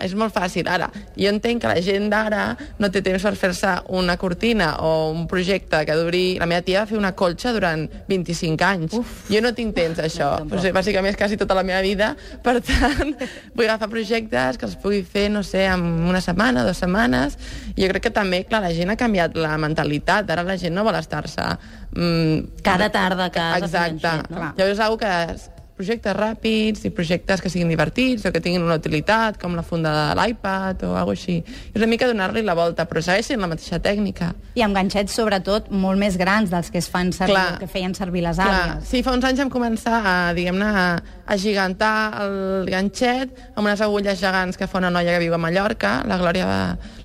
És 0.00 0.14
molt 0.16 0.32
fàcil. 0.32 0.64
Ara, 0.70 0.88
jo 1.18 1.28
entenc 1.28 1.60
que 1.62 1.68
la 1.68 1.80
gent 1.84 2.06
d'ara 2.12 2.44
no 2.80 2.88
té 2.92 3.02
temps 3.04 3.22
per 3.26 3.34
fer-se 3.36 3.72
una 3.92 4.16
cortina 4.20 4.70
o 4.86 5.10
un 5.12 5.26
projecte 5.28 5.82
que 5.84 5.96
duri... 5.98 6.22
La 6.40 6.48
meva 6.48 6.64
tia 6.64 6.80
va 6.82 6.88
fer 6.88 6.96
una 6.98 7.12
colxa 7.18 7.52
durant 7.52 7.84
25 8.08 8.64
anys. 8.64 8.96
Uf. 8.96 9.26
Jo 9.28 9.42
no 9.44 9.52
tinc 9.56 9.74
temps, 9.76 10.00
això. 10.00 10.30
No, 10.40 10.48
pues, 10.48 10.64
bàsicament 10.72 11.12
és 11.12 11.20
quasi 11.20 11.36
tota 11.40 11.58
la 11.58 11.66
meva 11.68 11.82
vida. 11.84 12.14
Per 12.42 12.56
tant, 12.64 13.12
vull 13.56 13.66
agafar 13.68 13.90
projectes 13.92 14.56
que 14.60 14.68
els 14.70 14.78
pugui 14.80 15.02
fer, 15.04 15.28
no 15.34 15.44
sé, 15.44 15.66
en 15.68 15.84
una 16.08 16.24
setmana, 16.24 16.64
dues 16.64 16.80
setmanes. 16.80 17.36
Jo 17.76 17.92
crec 17.92 18.08
que 18.08 18.14
també, 18.16 18.44
clar, 18.48 18.64
la 18.64 18.72
gent 18.76 18.94
ha 18.94 18.98
canviat 19.00 19.36
la 19.36 19.56
mentalitat. 19.60 20.32
Ara 20.32 20.46
la 20.48 20.56
gent 20.60 20.76
no 20.76 20.86
vol 20.88 20.96
estar-se... 20.96 21.44
Mm, 21.90 22.62
Cada 22.64 22.88
tarda 22.94 23.28
a 23.28 23.32
casa 23.34 23.66
Exacte. 23.66 24.00
ganxet, 24.00 24.30
no? 24.30 24.52
Llavors 24.56 24.78
és 24.78 24.84
una 24.86 24.96
que 25.00 25.59
projectes 25.80 26.16
ràpids 26.16 26.84
i 26.84 26.92
projectes 26.92 27.40
que 27.40 27.50
siguin 27.52 27.70
divertits 27.72 28.26
o 28.28 28.32
que 28.34 28.42
tinguin 28.44 28.64
una 28.66 28.76
utilitat, 28.80 29.38
com 29.40 29.56
la 29.56 29.64
funda 29.66 29.92
de 29.96 30.04
l'iPad 30.18 30.84
o 30.88 30.92
alguna 30.98 31.16
així. 31.16 31.40
És 31.72 31.80
una 31.80 31.88
mica 31.90 32.06
donar-li 32.06 32.42
la 32.46 32.54
volta, 32.54 32.84
però 32.86 33.02
segueix 33.02 33.30
sent 33.30 33.40
la 33.42 33.48
mateixa 33.50 33.80
tècnica. 33.82 34.30
I 34.54 34.64
amb 34.66 34.76
ganxets, 34.76 35.16
sobretot, 35.16 35.70
molt 35.72 35.98
més 36.00 36.18
grans 36.20 36.52
dels 36.52 36.70
que 36.70 36.78
es 36.82 36.88
fan 36.92 37.14
servir, 37.16 37.34
Clar. 37.34 37.58
que 37.62 37.70
feien 37.70 37.96
servir 37.96 38.22
les 38.26 38.38
àvies. 38.38 38.84
sí, 38.90 39.02
fa 39.06 39.14
uns 39.16 39.26
anys 39.26 39.42
vam 39.42 39.52
començar 39.52 40.00
a, 40.00 40.14
diguem-ne, 40.36 40.68
a, 40.68 40.86
a 41.26 41.38
gigantar 41.40 41.94
el 42.24 42.68
ganxet 42.70 43.32
amb 43.54 43.64
unes 43.66 43.80
agulles 43.84 44.20
gegants 44.20 44.60
que 44.60 44.68
fa 44.70 44.78
una 44.82 44.92
noia 44.92 45.16
que 45.16 45.22
viu 45.24 45.34
a 45.34 45.40
Mallorca, 45.40 46.00
la 46.06 46.18
Glòria, 46.20 46.46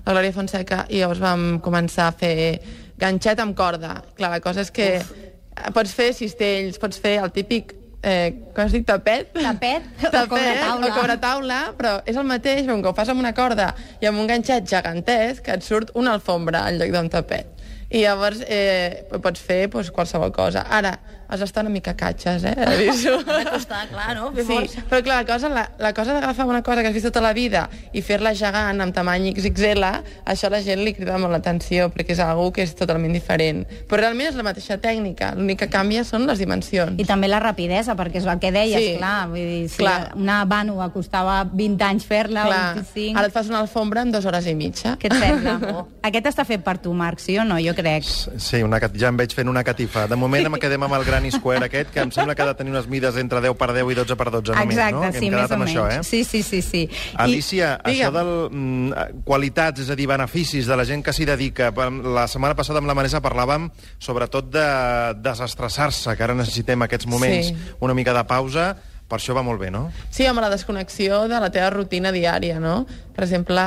la 0.04 0.12
Glòria 0.12 0.34
Fonseca, 0.36 0.84
i 0.90 1.00
llavors 1.00 1.22
vam 1.22 1.46
començar 1.64 2.10
a 2.10 2.16
fer 2.16 2.36
ganxet 3.00 3.40
amb 3.42 3.56
corda. 3.56 3.96
Clar, 4.16 4.30
la 4.36 4.42
cosa 4.44 4.62
és 4.64 4.70
que 4.70 4.92
Uf. 5.00 5.10
pots 5.74 5.96
fer 5.96 6.12
cistells, 6.16 6.78
pots 6.82 7.00
fer 7.00 7.18
el 7.24 7.32
típic 7.34 7.74
eh, 8.06 8.34
com 8.54 8.64
es 8.64 8.74
diu, 8.74 8.84
tapet? 8.86 9.32
Tapet 9.34 9.86
o 10.06 10.10
tapet 10.12 10.30
cobretaula. 10.30 10.86
o 10.86 10.94
cobretaula, 10.94 11.58
però 11.78 11.96
és 12.06 12.16
el 12.16 12.28
mateix, 12.28 12.62
però 12.68 12.78
que 12.84 12.92
ho 12.92 12.96
fas 12.96 13.10
amb 13.12 13.22
una 13.22 13.34
corda 13.36 13.72
i 14.00 14.08
amb 14.08 14.22
un 14.22 14.30
ganxet 14.30 14.68
gegantesc, 14.70 15.42
que 15.46 15.58
et 15.58 15.66
surt 15.66 15.92
una 15.98 16.14
alfombra 16.16 16.66
en 16.70 16.78
lloc 16.80 16.94
d'un 16.94 17.10
tapet. 17.12 17.50
I 17.86 18.02
llavors 18.02 18.40
eh, 18.50 19.06
pots 19.22 19.42
fer 19.42 19.66
pues, 19.70 19.92
qualsevol 19.94 20.32
cosa. 20.34 20.64
Ara, 20.74 20.96
has 21.28 21.40
d'estar 21.40 21.64
una 21.64 21.70
mica 21.74 21.94
catxes, 21.96 22.44
eh? 22.44 22.54
Aviso. 22.66 23.16
Ha 23.26 23.38
de 23.38 23.50
costar, 23.50 23.88
clar, 23.88 24.14
no? 24.16 24.30
Fer 24.32 24.44
Sí, 24.44 24.52
força. 24.52 24.82
però 24.88 25.02
clar, 25.02 25.16
la 25.24 25.26
cosa, 25.32 25.48
la, 25.48 25.64
la 25.78 25.92
cosa 25.94 26.12
d'agafar 26.14 26.46
una 26.46 26.62
cosa 26.62 26.82
que 26.82 26.88
has 26.88 26.94
vist 26.94 27.06
tota 27.08 27.20
la 27.20 27.32
vida 27.32 27.68
i 27.92 28.02
fer-la 28.02 28.32
gegant 28.34 28.80
amb 28.80 28.94
tamany 28.94 29.32
XXL, 29.34 29.84
això 30.24 30.46
a 30.48 30.50
la 30.54 30.60
gent 30.62 30.82
li 30.84 30.94
crida 30.94 31.18
molt 31.18 31.32
l'atenció, 31.34 31.88
perquè 31.92 32.12
és 32.16 32.20
algú 32.20 32.50
que 32.52 32.62
és 32.62 32.74
totalment 32.78 33.12
diferent. 33.12 33.64
Però 33.88 33.98
realment 34.00 34.28
és 34.30 34.36
la 34.38 34.44
mateixa 34.46 34.78
tècnica, 34.82 35.32
l'únic 35.36 35.58
que 35.64 35.68
canvia 35.72 36.04
són 36.04 36.26
les 36.26 36.38
dimensions. 36.38 36.94
I 37.00 37.04
també 37.08 37.28
la 37.28 37.40
rapidesa, 37.42 37.96
perquè 37.98 38.20
és 38.22 38.26
el 38.26 38.38
que 38.38 38.52
deies, 38.52 38.80
Sí. 38.80 38.94
clar. 38.98 39.28
Vull 39.28 39.36
dir, 39.40 39.68
si 39.68 39.78
Clar. 39.82 40.12
una 40.16 40.44
vànua 40.44 40.90
costava 40.92 41.42
20 41.44 41.82
anys 41.84 42.04
fer-la, 42.06 42.44
o 42.44 42.50
Clar, 42.50 42.74
25... 42.76 43.18
ara 43.18 43.26
et 43.28 43.32
fas 43.34 43.48
una 43.48 43.60
alfombra 43.60 44.02
en 44.02 44.12
dues 44.12 44.24
hores 44.26 44.46
i 44.46 44.54
mitja. 44.54 44.96
Què 45.00 45.10
et 45.10 45.18
sembla? 45.20 45.58
Oh. 45.76 45.86
Aquest 46.06 46.26
està 46.30 46.44
fet 46.46 46.62
per 46.62 46.76
tu, 46.78 46.92
Marc, 46.94 47.18
sí 47.20 47.34
o 47.38 47.44
no? 47.44 47.56
Jo 47.60 47.72
crec. 47.74 48.04
Sí, 48.06 48.60
una, 48.62 48.78
ja 48.94 49.08
em 49.08 49.16
veig 49.18 49.32
fent 49.34 49.48
una 49.50 49.64
catifa. 49.66 50.06
De 50.06 50.16
moment 50.16 50.46
em 50.46 50.54
quedem 50.62 50.82
amb 50.86 50.94
el 50.94 51.04
Granny 51.16 51.30
Square 51.32 51.64
aquest, 51.64 51.90
que 51.94 52.00
em 52.04 52.10
sembla 52.12 52.34
que 52.36 52.42
ha 52.44 52.46
de 52.50 52.54
tenir 52.58 52.72
unes 52.74 52.86
mides 52.92 53.16
entre 53.16 53.40
10 53.40 53.56
per 53.56 53.70
10 53.72 53.88
i 53.92 53.94
12 53.96 54.16
per 54.20 54.26
12 54.34 54.52
només, 54.52 54.76
Exacte, 54.76 54.92
no? 54.92 55.00
Que 55.10 55.18
sí, 55.22 55.30
més 55.32 55.50
o 55.50 55.56
menys. 55.56 55.70
això, 55.72 55.84
eh? 55.88 56.02
Sí, 56.04 56.24
sí, 56.28 56.42
sí. 56.44 56.60
sí. 56.62 56.82
Alicia, 57.16 57.70
I- 57.86 57.94
això 57.94 58.10
del 58.12 58.32
mm, 58.52 59.22
qualitats, 59.24 59.80
és 59.80 59.90
a 59.90 59.96
dir, 59.96 60.06
beneficis 60.10 60.68
de 60.68 60.76
la 60.76 60.84
gent 60.84 61.02
que 61.06 61.14
s'hi 61.16 61.24
dedica. 61.24 61.72
La 62.04 62.26
setmana 62.28 62.54
passada 62.54 62.78
amb 62.82 62.90
la 62.90 62.94
Vanessa 62.98 63.22
parlàvem 63.24 63.70
sobretot 63.98 64.50
de 64.52 64.66
desestressar-se, 65.24 66.16
que 66.16 66.22
ara 66.28 66.34
necessitem 66.36 66.82
aquests 66.86 67.06
moments, 67.08 67.48
Sí. 67.48 67.56
una 67.80 67.94
mica 67.94 68.12
de 68.12 68.24
pausa, 68.24 68.76
per 69.06 69.20
això 69.20 69.36
va 69.36 69.44
molt 69.46 69.60
bé, 69.62 69.70
no? 69.70 69.84
Sí, 70.10 70.26
amb 70.26 70.40
la 70.42 70.50
desconnexió 70.50 71.26
de 71.30 71.38
la 71.42 71.50
teva 71.54 71.70
rutina 71.70 72.10
diària, 72.14 72.58
no? 72.62 72.80
Per 73.14 73.22
exemple, 73.22 73.62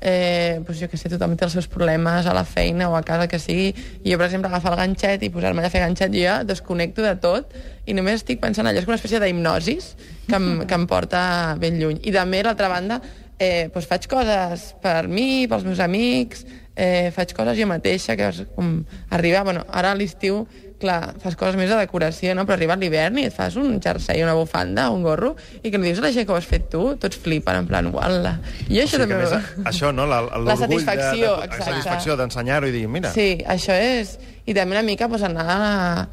eh, 0.00 0.60
doncs 0.62 0.78
jo 0.78 0.88
que 0.92 1.00
sé, 1.00 1.10
tothom 1.10 1.34
té 1.34 1.46
els 1.48 1.56
seus 1.58 1.66
problemes 1.70 2.26
a 2.26 2.34
la 2.36 2.44
feina 2.46 2.86
o 2.92 2.94
a 2.94 3.02
casa 3.06 3.26
que 3.26 3.40
sigui, 3.42 3.72
i 4.04 4.12
jo, 4.12 4.18
per 4.20 4.28
exemple, 4.28 4.50
agafar 4.52 4.76
el 4.76 4.80
ganxet 4.84 5.24
i 5.26 5.30
posar-me 5.34 5.64
a 5.66 5.72
fer 5.72 5.82
ganxet, 5.82 6.14
jo 6.14 6.22
ja 6.22 6.36
desconnecto 6.46 7.02
de 7.02 7.16
tot 7.22 7.56
i 7.86 7.96
només 7.98 8.20
estic 8.22 8.38
pensant 8.42 8.68
allò, 8.70 8.78
és 8.78 8.86
una 8.86 8.98
espècie 9.00 9.20
d'hipnosis 9.22 9.94
que, 10.28 10.36
em, 10.38 10.50
que 10.66 10.78
em 10.78 10.86
porta 10.86 11.22
ben 11.58 11.80
lluny. 11.80 11.98
I 12.06 12.14
també, 12.14 12.44
l'altra 12.46 12.70
banda, 12.70 13.00
eh, 13.38 13.66
doncs 13.74 13.90
faig 13.90 14.06
coses 14.10 14.68
per 14.82 15.08
mi, 15.08 15.48
pels 15.50 15.66
meus 15.66 15.82
amics, 15.82 16.46
eh, 16.76 17.10
faig 17.16 17.34
coses 17.34 17.58
jo 17.58 17.66
mateixa, 17.66 18.14
que 18.16 18.30
és 18.30 18.44
com 18.54 18.84
arribar, 19.10 19.42
bueno, 19.44 19.64
ara 19.72 19.90
a 19.92 19.98
l'estiu 19.98 20.44
clar, 20.80 21.14
fas 21.22 21.36
coses 21.38 21.56
més 21.58 21.70
de 21.72 21.78
decoració, 21.80 22.34
no? 22.36 22.44
però 22.46 22.56
arriba 22.58 22.76
l'hivern 22.78 23.18
i 23.20 23.26
et 23.30 23.34
fas 23.34 23.56
un 23.60 23.78
jersei, 23.82 24.22
una 24.24 24.34
bufanda, 24.36 24.88
un 24.92 25.02
gorro, 25.06 25.34
i 25.62 25.72
que 25.72 25.80
li 25.80 25.88
dius 25.90 26.02
a 26.02 26.06
la 26.06 26.12
gent 26.14 26.28
que 26.28 26.34
ho 26.34 26.38
has 26.38 26.48
fet 26.48 26.68
tu, 26.72 26.82
tots 27.00 27.18
flipen, 27.22 27.62
en 27.62 27.70
plan, 27.70 27.88
uala. 27.94 28.36
I 28.68 28.82
això 28.84 29.00
O 29.00 29.06
sigui 29.06 29.16
també... 29.16 29.22
més, 29.24 29.66
això, 29.72 29.92
no? 29.96 30.08
La, 30.10 30.22
La 30.50 30.58
satisfacció, 30.60 31.32
de, 31.32 31.40
de, 31.40 31.48
exacte. 31.48 31.64
La 31.64 31.70
satisfacció 31.72 32.18
d'ensenyar-ho 32.20 32.70
i 32.70 32.76
dir, 32.76 32.86
mira, 32.92 33.12
Sí, 33.16 33.32
això 33.46 33.76
és... 33.76 34.16
I 34.46 34.54
també 34.54 34.76
una 34.76 34.84
mica 34.86 35.08
pues, 35.10 35.24
anar... 35.26 36.06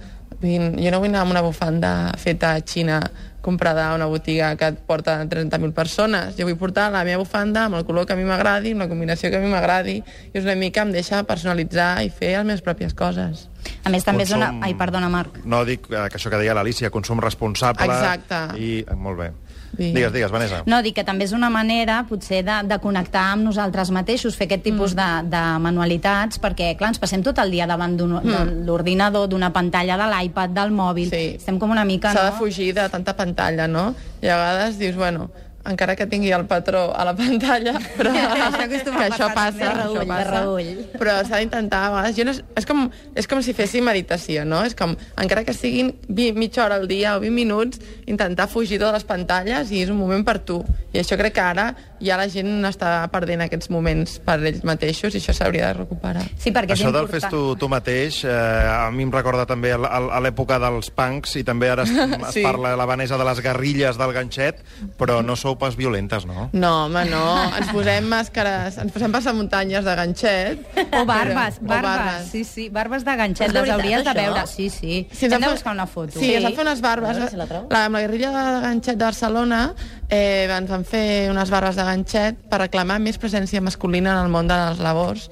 Vull 0.44 0.52
dir, 0.52 0.72
Jo 0.84 0.92
no 0.92 1.00
vull 1.00 1.10
anar 1.14 1.22
amb 1.24 1.32
una 1.32 1.42
bufanda 1.46 1.92
feta 2.20 2.54
a 2.58 2.62
Xina 2.68 3.00
comprada 3.44 3.90
a 3.92 3.96
una 3.96 4.06
botiga 4.08 4.54
que 4.56 4.70
et 4.72 4.78
porta 4.88 5.18
30.000 5.28 5.74
persones. 5.76 6.36
Jo 6.38 6.46
vull 6.48 6.56
portar 6.60 6.90
la 6.94 7.02
meva 7.04 7.20
bufanda 7.24 7.66
amb 7.68 7.76
el 7.76 7.84
color 7.88 8.06
que 8.08 8.14
a 8.16 8.16
mi 8.20 8.24
m'agradi, 8.28 8.72
amb 8.72 8.86
la 8.86 8.88
combinació 8.92 9.32
que 9.32 9.40
a 9.40 9.44
mi 9.44 9.50
m'agradi, 9.52 9.98
i 10.00 10.38
és 10.38 10.44
una 10.48 10.56
mica 10.56 10.84
em 10.86 10.92
deixa 10.96 11.24
personalitzar 11.28 12.04
i 12.06 12.12
fer 12.12 12.38
les 12.38 12.46
meves 12.48 12.64
pròpies 12.64 12.96
coses. 12.96 13.50
A 13.84 13.92
més, 13.92 14.04
també 14.08 14.24
és 14.24 14.32
una... 14.32 14.50
Consum- 14.52 14.64
Ai, 14.68 14.76
perdona, 14.80 15.10
Marc. 15.12 15.42
no 15.44 15.64
dic 15.68 15.88
eh, 15.92 16.06
que 16.12 16.20
això 16.20 16.32
que 16.32 16.40
deia 16.40 16.56
l'Alicia, 16.56 16.90
consum 16.92 17.20
responsable... 17.24 17.84
Exacte. 17.88 18.40
I, 18.60 18.72
molt 18.96 19.20
bé. 19.20 19.30
Sí. 19.76 19.92
Digues, 19.96 20.12
digues, 20.14 20.30
Vanessa. 20.32 20.62
No, 20.70 20.82
dic 20.86 20.94
que 21.00 21.04
també 21.04 21.26
és 21.26 21.32
una 21.34 21.50
manera, 21.50 22.04
potser, 22.10 22.44
de, 22.46 22.60
de 22.70 22.78
connectar 22.80 23.24
amb 23.34 23.48
nosaltres 23.48 23.90
mateixos, 23.92 24.36
fer 24.38 24.46
aquest 24.46 24.64
tipus 24.68 24.94
mm. 24.94 25.00
de, 25.00 25.32
de 25.34 25.44
manualitats, 25.66 26.38
perquè, 26.44 26.76
clar, 26.78 26.92
ens 26.94 27.02
passem 27.02 27.24
tot 27.26 27.40
el 27.42 27.50
dia 27.52 27.66
davant 27.70 27.96
d'un- 27.98 28.20
de 28.22 28.44
l'ordinador, 28.68 29.28
d'una 29.32 29.50
pantalla 29.54 29.98
de 29.98 30.10
l'iPad, 30.12 30.54
del 30.54 30.72
mòbil. 30.78 31.10
Sí. 31.10 31.24
Estem 31.40 31.58
com 31.60 31.72
una 31.74 31.86
mica, 31.86 32.14
S'ha 32.14 32.28
no? 32.28 32.32
de 32.32 32.38
fugir 32.38 32.74
de 32.78 32.86
tanta 32.90 33.16
pantalla, 33.18 33.68
no? 33.68 33.96
I 34.22 34.28
a 34.30 34.38
vegades 34.38 34.78
dius, 34.78 34.96
bueno, 34.96 35.32
encara 35.66 35.96
que 35.96 36.06
tingui 36.12 36.32
el 36.36 36.46
patró 36.46 36.90
a 36.96 37.06
la 37.08 37.14
pantalla, 37.20 37.74
però 37.98 38.12
Això 38.12 38.66
que 38.68 39.06
això 39.08 39.30
passa, 39.34 39.58
de 39.58 39.66
això 39.66 39.76
reull, 39.78 40.00
de 40.00 40.06
passa. 40.10 40.42
reull. 40.42 40.72
Però 41.00 41.16
s'ha 41.28 41.40
d'intentar, 41.40 41.84
a 41.88 41.92
vegades, 41.96 42.18
jo 42.18 42.26
no, 42.28 42.34
és, 42.60 42.66
com, 42.68 42.86
és 43.16 43.28
com 43.32 43.42
si 43.46 43.54
fessin 43.56 43.86
meditació, 43.88 44.44
no? 44.46 44.64
És 44.68 44.76
com, 44.76 44.96
encara 45.22 45.44
que 45.48 45.54
siguin 45.56 45.94
vi, 46.10 46.32
mitja 46.36 46.66
hora 46.66 46.76
al 46.82 46.88
dia 46.92 47.16
o 47.18 47.22
20 47.24 47.32
minuts, 47.36 47.80
intentar 48.08 48.50
fugir 48.52 48.80
de 48.82 48.92
les 48.92 49.04
pantalles 49.08 49.72
i 49.72 49.84
és 49.86 49.90
un 49.94 49.98
moment 50.02 50.26
per 50.28 50.40
tu. 50.44 50.60
I 50.94 51.00
això 51.02 51.16
crec 51.18 51.34
que 51.34 51.42
ara 51.42 51.70
ja 52.04 52.18
la 52.20 52.28
gent 52.30 52.66
està 52.68 53.08
perdent 53.10 53.42
aquests 53.46 53.70
moments 53.72 54.18
per 54.22 54.36
ells 54.44 54.62
mateixos 54.68 55.16
i 55.16 55.22
això 55.22 55.34
s'hauria 55.34 55.70
de 55.72 55.78
recuperar. 55.80 56.22
Sí, 56.38 56.52
perquè 56.54 56.76
Això 56.76 56.90
és 56.92 56.94
del 56.98 57.08
fes 57.10 57.26
tu, 57.32 57.56
tu 57.58 57.70
mateix, 57.72 58.20
eh, 58.28 58.34
a 58.34 58.92
mi 58.94 59.08
em 59.08 59.12
recorda 59.14 59.46
també 59.50 59.72
a, 59.74 59.80
l'època 60.22 60.60
dels 60.62 60.92
punks 60.94 61.38
i 61.40 61.44
també 61.48 61.72
ara 61.72 61.88
es, 61.88 61.94
es 62.28 62.34
Sí. 62.36 62.44
parla 62.44 62.76
la 62.78 62.86
Vanessa 62.90 63.18
de 63.18 63.26
les 63.26 63.40
guerrilles 63.42 63.98
del 63.98 64.14
ganxet, 64.14 64.60
però 65.00 65.22
no 65.26 65.36
sou 65.40 65.53
pas 65.58 65.76
violentes, 65.76 66.26
no? 66.26 66.50
No, 66.54 66.86
home, 66.86 67.06
no. 67.10 67.24
Ens 67.58 67.70
posem 67.74 68.08
màscares, 68.10 68.78
ens 68.82 68.92
posem 68.96 69.12
passamuntanyes 69.14 69.86
de 69.86 69.96
ganxet. 70.00 70.66
O 71.00 71.06
barbes, 71.06 71.60
però- 71.62 71.82
barbes, 71.82 72.28
sí, 72.32 72.44
sí, 72.44 72.70
barbes 72.70 73.06
de 73.06 73.16
ganxet, 73.16 73.48
És 73.48 73.54
de 73.54 73.60
les 73.62 73.70
veritat, 73.70 73.86
hauries 73.86 74.04
de 74.04 74.10
això? 74.12 74.22
veure, 74.22 74.48
sí, 74.48 74.70
sí. 74.70 75.08
Si 75.12 75.26
Hem 75.26 75.34
ens 75.34 75.46
de 75.46 75.52
buscar 75.54 75.74
una 75.74 75.88
foto. 75.88 76.20
Sí, 76.20 76.34
ens 76.36 76.44
van 76.44 76.54
fer 76.54 76.66
unes 76.68 76.82
barbes. 76.82 77.24
Si 77.30 77.36
la 77.38 77.48
la, 77.70 77.86
amb 77.86 77.96
la 77.96 78.02
guerrilla 78.02 78.32
de 78.32 78.62
ganxet 78.68 78.98
de 78.98 79.06
Barcelona 79.06 79.64
eh, 80.10 80.48
ens 80.50 80.70
van 80.70 80.86
fer 80.86 81.30
unes 81.32 81.50
barbes 81.50 81.76
de 81.76 81.84
ganxet 81.84 82.44
per 82.50 82.60
reclamar 82.68 83.00
més 83.00 83.18
presència 83.18 83.62
masculina 83.62 84.20
en 84.20 84.26
el 84.26 84.32
món 84.34 84.48
de 84.48 84.56
les 84.70 84.80
labors 84.80 85.30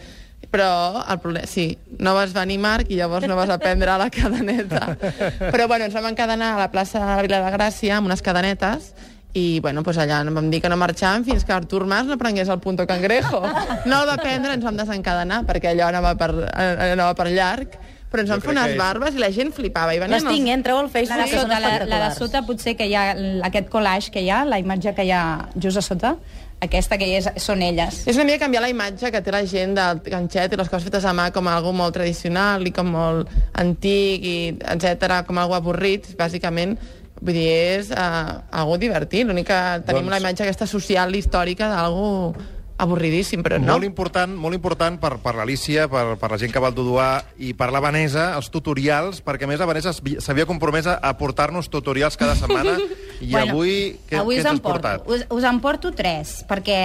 però 0.51 1.05
el 1.07 1.19
problema, 1.23 1.47
sí, 1.47 1.77
no 1.99 2.13
vas 2.13 2.33
venir 2.35 2.57
Marc 2.59 2.89
i 2.91 2.97
llavors 2.99 3.23
no 3.29 3.37
vas 3.37 3.49
aprendre 3.53 3.93
la 3.97 4.09
cadeneta 4.11 4.97
però 5.53 5.67
bueno, 5.69 5.85
ens 5.85 5.93
vam 5.95 6.09
encadenar 6.09 6.55
a 6.55 6.59
la 6.59 6.71
plaça 6.73 6.99
de 6.99 7.05
la 7.05 7.21
Vila 7.23 7.39
de 7.45 7.53
Gràcia 7.55 7.95
amb 7.97 8.09
unes 8.09 8.21
cadenetes 8.21 8.91
i 9.33 9.59
bueno, 9.63 9.83
pues 9.83 9.97
allà 9.97 10.21
vam 10.27 10.49
dir 10.51 10.59
que 10.61 10.69
no 10.71 10.77
marxàvem 10.79 11.23
fins 11.27 11.45
que 11.47 11.53
Artur 11.55 11.85
Mas 11.87 12.09
no 12.09 12.17
prengués 12.19 12.49
el 12.49 12.59
punto 12.59 12.87
cangrejo 12.87 13.41
no 13.85 14.01
el 14.01 14.09
va 14.09 14.17
prendre, 14.19 14.53
ens 14.57 14.65
vam 14.65 14.77
desencadenar 14.79 15.45
perquè 15.47 15.71
allò 15.71 15.87
anava 15.87 16.17
per, 16.19 16.33
eh, 16.51 16.91
anava 16.91 17.15
per 17.15 17.29
llarg 17.31 17.79
però 18.11 18.25
ens 18.25 18.33
van 18.33 18.43
fer 18.43 18.51
que 18.51 18.57
unes 18.57 18.75
barbes 18.75 19.15
i 19.15 19.23
la 19.23 19.31
gent 19.31 19.53
flipava 19.55 19.95
i 19.95 20.01
venien 20.01 20.19
Les 20.19 20.27
tinc, 20.27 20.49
eh? 20.49 20.55
entreu 20.57 20.81
al 20.81 20.89
La 20.89 20.93
Facebook, 20.97 21.23
de, 21.23 21.29
que 21.31 21.39
són 21.39 21.47
sota, 21.47 21.59
la, 21.63 21.73
la 21.87 21.99
de 22.03 22.13
sota 22.17 22.43
potser 22.43 22.75
que 22.75 22.89
hi 22.91 22.95
ha 22.99 23.05
aquest 23.47 23.71
collage 23.71 24.11
que 24.11 24.23
hi 24.25 24.29
ha, 24.29 24.43
la 24.43 24.59
imatge 24.59 24.91
que 24.97 25.07
hi 25.07 25.13
ha 25.15 25.23
just 25.55 25.79
a 25.79 25.85
sota, 25.85 26.17
aquesta 26.61 26.97
que 26.99 27.07
és, 27.17 27.29
són 27.41 27.63
elles. 27.65 28.03
És 28.05 28.19
una 28.19 28.27
mica 28.27 28.43
canviar 28.43 28.61
la 28.65 28.69
imatge 28.69 29.09
que 29.13 29.21
té 29.23 29.33
la 29.33 29.41
gent 29.49 29.73
del 29.79 30.01
ganxet 30.05 30.53
i 30.53 30.59
les 30.59 30.69
coses 30.69 30.89
fetes 30.89 31.07
a 31.07 31.13
mà 31.17 31.31
com 31.33 31.47
algo 31.49 31.71
molt 31.73 31.95
tradicional 31.95 32.67
i 32.67 32.73
com 32.75 32.91
molt 32.93 33.31
antic, 33.57 34.27
i 34.27 34.35
etc 34.75 35.23
com 35.27 35.39
algo 35.41 35.57
avorrit, 35.57 36.11
bàsicament. 36.19 36.75
Vull 37.21 37.35
dir, 37.37 37.47
és 37.77 37.91
uh, 37.93 38.41
algo 38.49 38.79
divertit. 38.81 39.27
L'únic 39.29 39.45
que 39.51 39.59
tenim 39.85 40.07
Doncs- 40.07 40.15
la 40.15 40.19
imatge 40.23 40.43
aquesta 40.47 40.65
social 40.65 41.13
i 41.13 41.21
històrica 41.21 41.67
d'algo 41.69 42.33
avorridíssim, 42.81 43.43
però 43.45 43.59
no. 43.61 43.75
Molt 43.75 43.85
important, 43.85 44.31
molt 44.41 44.57
important 44.57 44.97
per, 44.97 45.11
per 45.21 45.35
l'Alicia, 45.37 45.85
per, 45.91 46.15
per 46.17 46.31
la 46.33 46.39
gent 46.41 46.49
que 46.49 46.61
va 46.63 46.71
al 46.71 46.77
Duduà 46.77 47.09
i 47.37 47.51
per 47.53 47.67
la 47.69 47.77
Vanessa, 47.83 48.31
els 48.39 48.49
tutorials, 48.49 49.19
perquè 49.21 49.45
a 49.45 49.51
més 49.51 49.61
la 49.61 49.67
Vanessa 49.69 49.93
es- 49.93 50.01
s'havia 50.25 50.47
compromès 50.49 50.89
a 50.89 51.11
portar-nos 51.19 51.69
tutorials 51.69 52.17
cada 52.17 52.33
setmana 52.39 52.73
i 53.21 53.35
avui, 53.37 53.75
què, 54.09 54.19
avui 54.19 54.39
què 54.39 54.43
us 54.43 54.49
en 54.49 54.59
porto, 54.59 54.81
portat? 54.81 55.07
us, 55.09 55.25
us 55.29 55.47
en 55.47 55.61
porto 55.63 55.91
tres, 55.95 56.41
perquè 56.49 56.79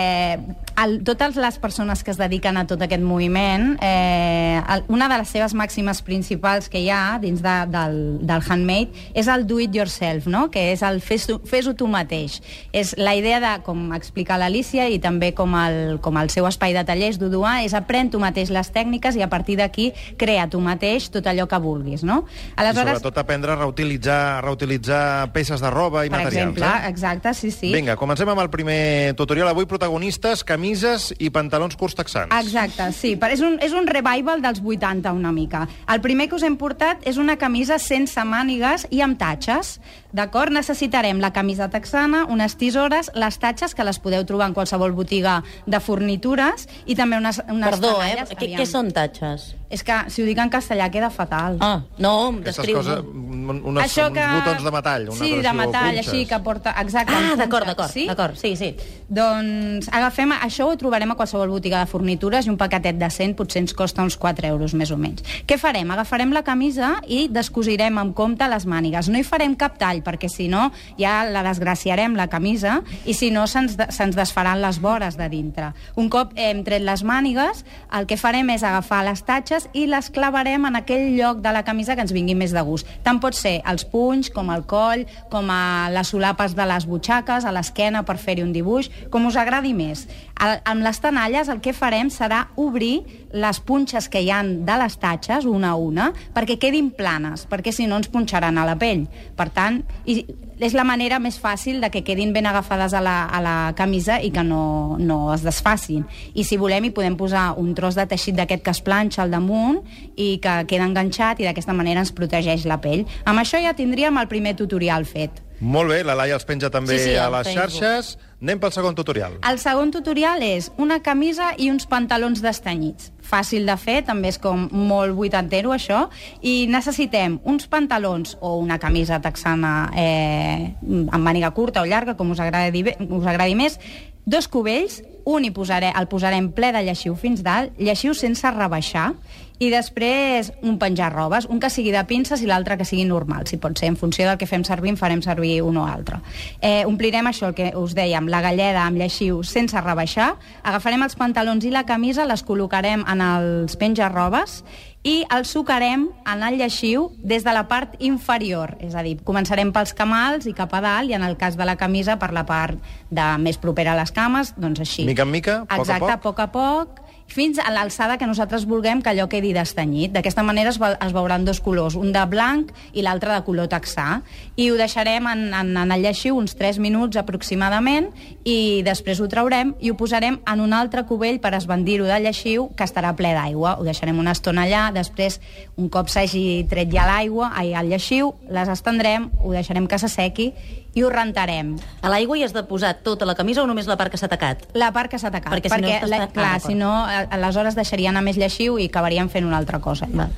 el, 0.77 0.99
totes 1.05 1.37
les 1.41 1.59
persones 1.59 2.03
que 2.05 2.13
es 2.13 2.19
dediquen 2.21 2.59
a 2.61 2.67
tot 2.69 2.83
aquest 2.85 3.03
moviment, 3.03 3.77
eh, 3.81 4.61
el, 4.61 4.85
una 4.93 5.09
de 5.09 5.19
les 5.23 5.33
seves 5.33 5.55
màximes 5.57 6.03
principals 6.05 6.69
que 6.73 6.83
hi 6.85 6.91
ha 6.93 7.19
dins 7.23 7.41
de, 7.45 7.55
del, 7.73 7.97
del 8.29 8.45
handmade 8.45 9.07
és 9.17 9.31
el 9.33 9.47
do 9.49 9.59
it 9.63 9.75
yourself, 9.75 10.29
no? 10.29 10.47
que 10.53 10.69
és 10.75 10.85
el 10.87 11.01
fes-ho 11.05 11.39
fes 11.49 11.69
tu 11.77 11.89
mateix. 11.91 12.39
És 12.77 12.95
la 13.01 13.17
idea 13.17 13.41
de, 13.43 13.53
com 13.67 13.89
explica 13.97 14.37
l'Alicia 14.39 14.87
i 14.93 15.01
també 15.03 15.33
com 15.37 15.57
el, 15.59 15.97
com 16.05 16.21
el 16.21 16.31
seu 16.31 16.47
espai 16.49 16.77
de 16.77 16.85
tallers 16.87 17.19
d'Uduà, 17.21 17.63
és 17.67 17.75
aprèn 17.77 18.13
tu 18.13 18.21
mateix 18.23 18.53
les 18.55 18.71
tècniques 18.73 19.17
i 19.17 19.25
a 19.25 19.31
partir 19.33 19.57
d'aquí 19.59 19.91
crea 20.21 20.47
tu 20.53 20.61
mateix 20.61 21.09
tot 21.13 21.27
allò 21.27 21.49
que 21.49 21.61
vulguis. 21.63 22.05
No? 22.07 22.23
I 22.57 22.71
sobretot 22.77 23.19
aprendre 23.19 23.57
a 23.57 23.59
reutilitzar, 23.59 24.45
reutilitzar 24.45 25.33
peces 25.33 25.65
de 25.65 25.73
roba 25.73 26.05
i 26.07 26.13
per 26.13 26.26
materials. 26.27 26.57
exemple, 26.57 26.67
eh? 26.67 26.91
exacte, 26.91 27.35
sí, 27.35 27.51
sí. 27.51 27.73
Vinga, 27.75 27.97
comencem 27.97 28.29
amb 28.29 28.43
el 28.43 28.51
primer 28.53 29.15
tutorial. 29.19 29.51
Avui 29.53 29.67
protagonistes, 29.71 30.45
camises 30.47 31.13
i 31.19 31.31
pantalons 31.35 31.77
curts 31.79 31.97
texans. 31.99 32.35
Exacte, 32.37 32.91
sí. 32.97 33.15
Però 33.21 33.33
és, 33.33 33.43
un, 33.45 33.59
és 33.65 33.75
un 33.77 33.89
revival 33.89 34.43
dels 34.45 34.63
80 34.63 35.13
una 35.17 35.33
mica. 35.33 35.67
El 35.89 36.03
primer 36.05 36.29
que 36.31 36.37
us 36.39 36.47
hem 36.47 36.59
portat 36.61 37.07
és 37.09 37.21
una 37.23 37.39
camisa 37.41 37.81
sense 37.83 38.23
mànigues 38.27 38.87
i 38.91 39.03
amb 39.05 39.19
tatxes. 39.19 39.77
D'acord? 40.17 40.53
Necessitarem 40.57 41.21
la 41.21 41.33
camisa 41.37 41.69
texana, 41.69 42.25
unes 42.33 42.57
tisores, 42.57 43.11
les 43.15 43.37
tatxes, 43.43 43.75
que 43.77 43.85
les 43.85 43.99
podeu 44.01 44.25
trobar 44.25 44.49
en 44.49 44.57
qualsevol 44.57 44.95
botiga 44.97 45.43
de 45.67 45.81
fornitures, 45.85 46.65
i 46.89 46.97
també 46.97 47.19
unes, 47.21 47.43
unes 47.53 47.69
Perdó, 47.77 47.93
eh? 48.03 48.25
Què, 48.33 48.55
què 48.57 48.67
són 48.69 48.89
tatxes? 48.97 49.53
És 49.69 49.83
que 49.83 49.95
si 50.15 50.23
ho 50.23 50.27
dic 50.29 50.39
en 50.39 50.49
castellà 50.49 50.87
queda 50.95 51.09
fatal. 51.11 51.57
Ah, 51.61 51.81
no, 51.99 52.13
Aquestes 52.31 52.55
descriu 52.63 52.77
coses, 52.79 53.01
un- 53.03 53.63
unes, 53.67 53.83
Això 53.85 54.05
uns 54.09 54.21
botons 54.39 54.63
de 54.63 54.71
metall. 54.77 55.09
Una 55.11 55.19
sí, 55.19 55.31
de 55.43 55.53
metall, 55.59 55.97
punxes. 55.97 56.07
així, 56.07 56.21
que 56.31 56.39
porta... 56.47 56.75
Exacte, 56.81 57.13
Ah, 57.17 57.35
d'acord, 57.37 57.67
d'acord, 57.67 57.91
sí? 57.91 58.07
d'acord, 58.07 58.37
sí, 58.39 58.55
sí. 58.57 58.71
Doncs 59.11 59.89
agafem, 59.91 60.33
això 60.39 60.69
ho 60.71 60.77
trobarem 60.79 61.11
a 61.11 61.17
qualsevol 61.19 61.51
botiga 61.51 61.81
de 61.83 61.91
fornitures 61.91 62.47
i 62.47 62.51
un 62.53 62.57
paquetet 62.61 62.97
de 63.01 63.09
100 63.11 63.35
potser 63.39 63.65
ens 63.65 63.75
costa 63.75 64.05
uns 64.07 64.17
4 64.23 64.47
euros 64.55 64.75
més 64.79 64.93
o 64.95 64.99
menys. 65.03 65.25
Què 65.51 65.59
farem? 65.59 65.91
Agafarem 65.95 66.31
la 66.37 66.45
camisa 66.47 66.97
i 67.07 67.27
descosirem 67.29 67.99
amb 67.99 68.15
compte 68.15 68.47
les 68.49 68.67
mànigues. 68.71 69.11
No 69.11 69.19
hi 69.19 69.27
farem 69.27 69.59
cap 69.59 69.79
tall 69.83 70.03
perquè 70.07 70.31
si 70.31 70.47
no 70.49 70.71
ja 70.99 71.25
la 71.27 71.43
desgraciarem 71.43 72.15
la 72.17 72.29
camisa 72.31 72.79
i 73.05 73.15
si 73.15 73.33
no 73.35 73.47
se'ns 73.51 73.77
de- 73.77 73.89
se'ns 73.91 74.15
desfaran 74.17 74.63
les 74.63 74.79
vores 74.81 75.17
de 75.19 75.29
dintre. 75.29 75.73
Un 75.97 76.09
cop 76.09 76.33
hem 76.37 76.63
tret 76.65 76.83
les 76.87 77.03
mànigues, 77.05 77.65
el 77.93 78.07
que 78.07 78.17
farem 78.17 78.49
és 78.55 78.63
agafar 78.63 79.03
les 79.05 79.25
tatxes 79.27 79.69
i 79.75 79.87
les 79.91 80.11
clavarem 80.11 80.65
en 80.71 80.77
aquell 80.77 81.17
lloc 81.19 81.43
de 81.43 81.53
la 81.53 81.65
camisa 81.67 81.97
que 81.97 82.03
ens 82.07 82.13
vingui 82.15 82.35
més 82.39 82.53
de 82.55 82.63
gust. 82.63 82.87
Tant 83.03 83.19
pot 83.21 83.35
ser 83.35 83.59
els 83.67 83.85
punys, 83.85 84.31
com 84.31 84.51
el 84.55 84.63
coll, 84.71 85.07
com 85.31 85.51
a 85.51 85.89
les 85.91 86.09
solapes 86.15 86.55
de 86.55 86.67
les 86.67 86.87
butxaques, 86.87 87.45
a 87.45 87.53
l'esquena 87.53 88.05
per 88.07 88.17
fer-hi 88.19 88.43
un 88.45 88.53
dibuix, 88.53 88.91
com 89.11 89.27
us 89.27 89.37
agradi 89.37 89.73
més. 89.75 90.07
El, 90.39 90.59
amb 90.69 90.83
les 90.85 91.01
tenalles 91.01 91.49
el 91.49 91.61
que 91.65 91.73
farem 91.73 92.11
serà 92.13 92.49
obrir 92.61 93.01
les 93.33 93.59
punxes 93.61 94.09
que 94.13 94.21
hi 94.21 94.31
han 94.31 94.65
de 94.69 94.77
les 94.77 94.99
tatxes, 95.01 95.47
una 95.49 95.71
a 95.71 95.77
una, 95.81 96.11
perquè 96.35 96.59
quedin 96.61 96.91
planes, 96.91 97.47
perquè 97.49 97.73
si 97.73 97.87
no 97.89 97.97
ens 97.97 98.09
punxaran 98.13 98.59
a 98.59 98.67
la 98.69 98.77
pell. 98.77 99.07
Per 99.37 99.49
tant, 99.51 99.83
i 100.07 100.21
és 100.63 100.73
la 100.73 100.85
manera 100.87 101.19
més 101.19 101.35
fàcil 101.43 101.81
de 101.83 101.91
que 101.91 102.05
quedin 102.07 102.33
ben 102.33 102.47
agafades 102.47 102.95
a 102.95 103.01
la, 103.03 103.25
a 103.27 103.41
la 103.43 103.55
camisa 103.77 104.21
i 104.23 104.31
que 104.31 104.45
no, 104.47 104.97
no 104.99 105.33
es 105.35 105.43
desfacin. 105.43 106.05
I 106.35 106.45
si 106.47 106.57
volem 106.57 106.85
hi 106.87 106.93
podem 106.95 107.17
posar 107.19 107.55
un 107.59 107.75
tros 107.75 107.99
de 107.99 108.07
teixit 108.07 108.37
d'aquest 108.39 108.63
que 108.65 108.71
es 108.71 108.81
planxa 108.87 109.25
al 109.25 109.35
damunt 109.35 109.83
i 110.17 110.39
que 110.43 110.55
queda 110.71 110.87
enganxat 110.87 111.41
i 111.43 111.49
d'aquesta 111.49 111.75
manera 111.75 112.01
ens 112.07 112.15
protegeix 112.15 112.65
la 112.71 112.79
pell. 112.81 113.05
Amb 113.25 113.43
això 113.43 113.61
ja 113.63 113.75
tindríem 113.75 114.17
el 114.23 114.29
primer 114.31 114.55
tutorial 114.57 115.05
fet. 115.05 115.43
Molt 115.61 115.89
bé, 115.91 116.03
la 116.05 116.15
Laia 116.15 116.37
els 116.37 116.45
penja 116.45 116.71
també 116.71 116.99
Sí, 116.99 117.11
sí, 117.11 117.17
a 117.17 117.31
les 117.33 117.49
Facebook. 117.49 117.81
xarxes. 117.81 118.19
Anem 118.37 118.59
pel 118.61 118.73
segon 118.75 118.93
tutorial. 118.93 119.39
El 119.49 119.57
segon 119.57 119.89
tutorial 119.95 120.43
és 120.45 120.67
una 120.77 120.99
camisa 121.01 121.55
i 121.57 121.71
uns 121.73 121.87
pantalons 121.89 122.43
destanyits. 122.45 123.09
Fàcil 123.25 123.65
de 123.65 123.77
fer, 123.81 124.03
també 124.05 124.29
és 124.29 124.37
com 124.39 124.67
molt 124.69 125.17
vuitantero 125.17 125.73
això, 125.73 126.03
i 126.45 126.67
necessitem 126.69 127.39
uns 127.49 127.65
pantalons 127.73 128.37
o 128.45 128.59
una 128.61 128.77
camisa 128.79 129.23
texana 129.25 129.73
eh, 129.97 130.75
amb 130.85 131.23
màniga 131.25 131.55
curta 131.57 131.81
o 131.81 131.89
llarga, 131.89 132.15
com 132.19 132.35
us 132.37 132.43
agradi, 132.45 132.85
us 133.09 133.25
agradi 133.27 133.57
més, 133.57 133.81
dos 134.29 134.51
cubells, 134.53 135.01
un 135.25 135.47
hi 135.47 135.51
posaré, 135.55 135.89
el 135.97 136.07
posarem 136.07 136.53
ple 136.53 136.75
de 136.77 136.85
lleixiu 136.85 137.17
fins 137.17 137.41
dalt, 137.47 137.73
lleixiu 137.81 138.13
sense 138.15 138.53
rebaixar, 138.53 139.15
i 139.59 139.71
després 139.73 140.51
un 140.63 140.77
penjar 140.79 141.13
robes, 141.15 141.47
un 141.49 141.61
que 141.61 141.71
sigui 141.73 141.93
de 141.95 142.03
pinces 142.09 142.43
i 142.43 142.49
l'altre 142.49 142.77
que 142.77 142.85
sigui 142.85 143.07
normal, 143.09 143.47
si 143.49 143.57
pot 143.61 143.79
ser, 143.79 143.89
en 143.93 143.97
funció 143.97 144.27
del 144.29 144.39
que 144.39 144.49
fem 144.49 144.65
servir, 144.69 144.93
en 144.93 144.99
farem 145.01 145.23
servir 145.25 145.63
un 145.65 145.79
o 145.81 145.87
altre. 145.89 146.21
Eh, 146.61 146.85
omplirem 146.87 147.31
això, 147.31 147.51
el 147.51 147.57
que 147.57 147.71
us 147.77 147.95
dèiem, 147.97 148.29
la 148.29 148.43
galleda 148.45 148.85
amb 148.85 149.01
lleixiu 149.01 149.43
sense 149.47 149.81
rebaixar, 149.81 150.35
agafarem 150.63 151.07
els 151.07 151.17
pantalons 151.17 151.65
i 151.65 151.73
la 151.73 151.87
camisa, 151.89 152.29
les 152.29 152.45
col·locarem 152.45 153.07
en 153.09 153.25
els 153.25 153.79
penjar-robes 153.81 154.61
i 155.07 155.21
els 155.31 155.53
sucarem 155.55 156.09
en 156.27 156.43
el 156.43 156.59
lleixiu 156.59 157.11
des 157.23 157.45
de 157.47 157.53
la 157.55 157.67
part 157.71 157.95
inferior, 158.03 158.75
és 158.83 158.97
a 158.99 159.05
dir, 159.07 159.17
començarem 159.25 159.71
pels 159.73 159.95
camals 159.95 160.49
i 160.51 160.55
cap 160.57 160.75
a 160.75 160.83
dalt, 160.83 161.11
i 161.11 161.17
en 161.17 161.23
el 161.23 161.39
cas 161.39 161.57
de 161.57 161.65
la 161.65 161.77
camisa 161.79 162.19
per 162.19 162.33
la 162.35 162.45
part 162.49 162.77
de 163.09 163.27
més 163.39 163.61
propera 163.63 163.95
a 163.95 164.01
les 164.01 164.13
cames, 164.13 164.53
doncs 164.59 164.83
així. 164.83 165.07
Mica 165.07 165.23
en 165.23 165.31
mica, 165.31 165.61
poc 165.65 165.79
a 165.79 165.83
Exacte, 165.85 166.11
poc. 166.11 166.11
a 166.11 166.23
poc 166.27 166.41
a 166.43 166.49
poc, 166.53 167.07
fins 167.27 167.59
a 167.59 167.71
l'alçada 167.75 168.17
que 168.19 168.27
nosaltres 168.27 168.65
vulguem 168.67 169.03
que 169.03 169.11
allò 169.11 169.27
quedi 169.29 169.53
destanyit. 169.55 170.13
D'aquesta 170.15 170.45
manera 170.47 170.71
es, 170.71 170.79
es 170.81 171.13
veuran 171.13 171.45
dos 171.45 171.61
colors, 171.61 171.97
un 171.99 172.13
de 172.15 172.23
blanc 172.31 172.73
i 172.95 173.05
l'altre 173.05 173.35
de 173.35 173.43
color 173.47 173.69
texà. 173.73 174.23
I 174.57 174.71
ho 174.71 174.79
deixarem 174.79 175.27
en, 175.31 175.45
en, 175.51 175.75
en 175.77 175.93
el 175.93 176.07
lleixiu 176.07 176.39
uns 176.39 176.57
3 176.57 176.79
minuts 176.83 177.19
aproximadament 177.21 178.09
i 178.45 178.83
després 178.87 179.21
ho 179.21 179.29
traurem 179.29 179.75
i 179.81 179.91
ho 179.91 179.99
posarem 179.99 180.41
en 180.47 180.65
un 180.65 180.73
altre 180.77 181.05
cubell 181.09 181.41
per 181.43 181.55
esbandir-ho 181.59 182.09
del 182.09 182.29
lleixiu 182.29 182.71
que 182.77 182.87
estarà 182.87 183.13
ple 183.19 183.35
d'aigua. 183.37 183.77
Ho 183.81 183.85
deixarem 183.87 184.19
una 184.23 184.37
estona 184.37 184.65
allà, 184.65 184.89
després, 184.95 185.41
un 185.77 185.91
cop 185.93 186.09
s'hagi 186.13 186.65
tret 186.71 186.93
ja 186.95 187.07
l'aigua, 187.09 187.53
ai, 187.55 187.75
el 187.77 187.93
lleixiu, 187.93 188.33
les 188.49 188.71
estendrem, 188.73 189.31
ho 189.43 189.53
deixarem 189.53 189.91
que 189.91 189.99
s'assequi 190.01 190.53
i 190.97 191.05
ho 191.05 191.11
rentarem. 191.13 191.75
A 192.01 192.09
l'aigua 192.09 192.39
hi 192.41 192.43
has 192.47 192.55
de 192.57 192.63
posar 192.65 192.95
tota 193.05 193.29
la 193.29 193.35
camisa 193.37 193.63
o 193.63 193.69
només 193.69 193.87
la 193.87 193.99
part 194.01 194.11
que 194.11 194.17
s'ha 194.19 194.31
tacat? 194.33 194.65
La 194.75 194.89
part 194.97 195.13
que 195.13 195.21
s'ha 195.21 195.31
tacat. 195.31 195.53
Perquè 195.53 195.69
si 195.69 195.81
no 195.85 195.89
la, 196.09 196.23
ah, 196.25 196.29
clar, 196.33 196.47
d'acord. 196.57 196.67
si 196.67 196.75
no, 196.75 196.91
a- 197.05 197.27
aleshores 197.37 197.77
deixaria 197.77 198.11
anar 198.11 198.25
més 198.25 198.39
lleixiu 198.41 198.79
i 198.81 198.89
acabaríem 198.89 199.29
fent 199.29 199.45
una 199.47 199.59
altra 199.61 199.79
cosa. 199.85 200.09
Val. 200.11 200.33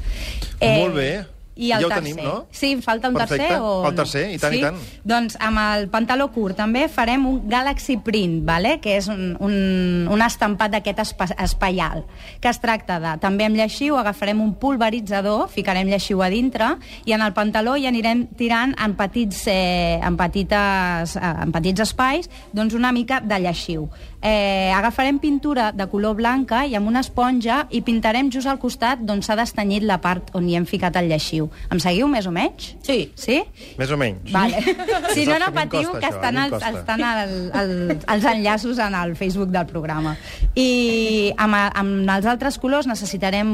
Molt 0.60 0.94
bé. 0.98 1.10
I 1.58 1.72
el 1.74 1.80
Ja 1.82 1.86
ho 1.86 1.90
tercer. 1.90 2.14
tenim, 2.14 2.24
no? 2.24 2.46
Sí, 2.54 2.70
em 2.76 2.80
falta 2.82 3.08
un 3.10 3.14
Perfecte. 3.18 3.48
tercer 3.48 3.60
o 3.60 3.86
El 3.88 3.94
tercer, 3.98 4.24
i 4.30 4.38
tant, 4.38 4.52
sí? 4.54 4.58
i 4.60 4.62
tant. 4.62 4.76
Doncs 5.10 5.34
amb 5.42 5.58
el 5.58 5.88
pantaló 5.90 6.28
curt 6.30 6.54
també 6.56 6.84
farem 6.88 7.24
un 7.26 7.40
Galaxy 7.50 7.96
Print, 7.98 8.44
vale? 8.46 8.76
que 8.80 8.96
és 8.96 9.08
un, 9.10 9.32
un, 9.42 10.06
un 10.08 10.22
estampat 10.22 10.70
d'aquest 10.76 11.00
espa, 11.02 11.26
espaial, 11.42 12.04
que 12.40 12.48
es 12.52 12.60
tracta 12.62 13.00
de, 13.02 13.16
també 13.18 13.44
amb 13.48 13.58
lleixiu, 13.58 13.96
agafarem 13.98 14.40
un 14.40 14.54
pulveritzador, 14.54 15.48
ficarem 15.50 15.88
lleixiu 15.90 16.22
a 16.22 16.28
dintre, 16.30 16.76
i 17.04 17.12
en 17.16 17.22
el 17.26 17.34
pantaló 17.34 17.74
hi 17.76 17.88
anirem 17.90 18.26
tirant 18.38 18.76
en 18.78 18.94
petits, 18.94 19.42
eh, 19.50 19.98
en 19.98 20.16
petites, 20.16 21.16
eh, 21.16 21.34
en 21.42 21.50
petits 21.52 21.80
espais 21.82 22.30
doncs 22.52 22.74
una 22.78 22.92
mica 22.92 23.18
de 23.20 23.38
lleixiu. 23.42 23.88
Eh, 24.22 24.70
agafarem 24.74 25.18
pintura 25.18 25.72
de 25.72 25.86
color 25.90 26.14
blanca 26.18 26.64
i 26.66 26.74
amb 26.74 26.88
una 26.90 27.00
esponja 27.04 27.66
i 27.70 27.82
pintarem 27.86 28.30
just 28.34 28.46
al 28.50 28.58
costat 28.58 28.98
d'on 29.06 29.22
s'ha 29.22 29.36
destenyit 29.38 29.82
la 29.86 30.00
part 30.02 30.30
on 30.34 30.48
hi 30.48 30.56
hem 30.58 30.66
ficat 30.66 30.96
el 30.96 31.06
lleixiu. 31.10 31.47
Em 31.72 31.80
seguiu 31.82 32.08
més 32.10 32.26
o 32.28 32.32
menys? 32.34 32.72
Sí. 32.86 32.98
Sí? 33.18 33.40
Més 33.78 33.92
o 33.94 33.98
menys. 34.00 34.32
Vale. 34.34 34.62
Si 35.14 35.24
no, 35.26 35.38
no 35.40 35.48
patiu, 35.54 35.88
costa, 35.88 36.00
que 36.02 36.08
estan, 36.12 36.36
els, 36.38 36.64
estan 36.68 37.02
el, 37.02 37.30
el, 37.58 37.70
els 38.12 38.26
enllaços 38.28 38.78
en 38.82 38.94
el 38.94 39.14
Facebook 39.16 39.50
del 39.50 39.66
programa. 39.66 40.14
I 40.58 41.32
amb, 41.40 41.56
amb 41.56 42.10
els 42.12 42.28
altres 42.28 42.58
colors 42.60 42.86
necessitarem 42.90 43.48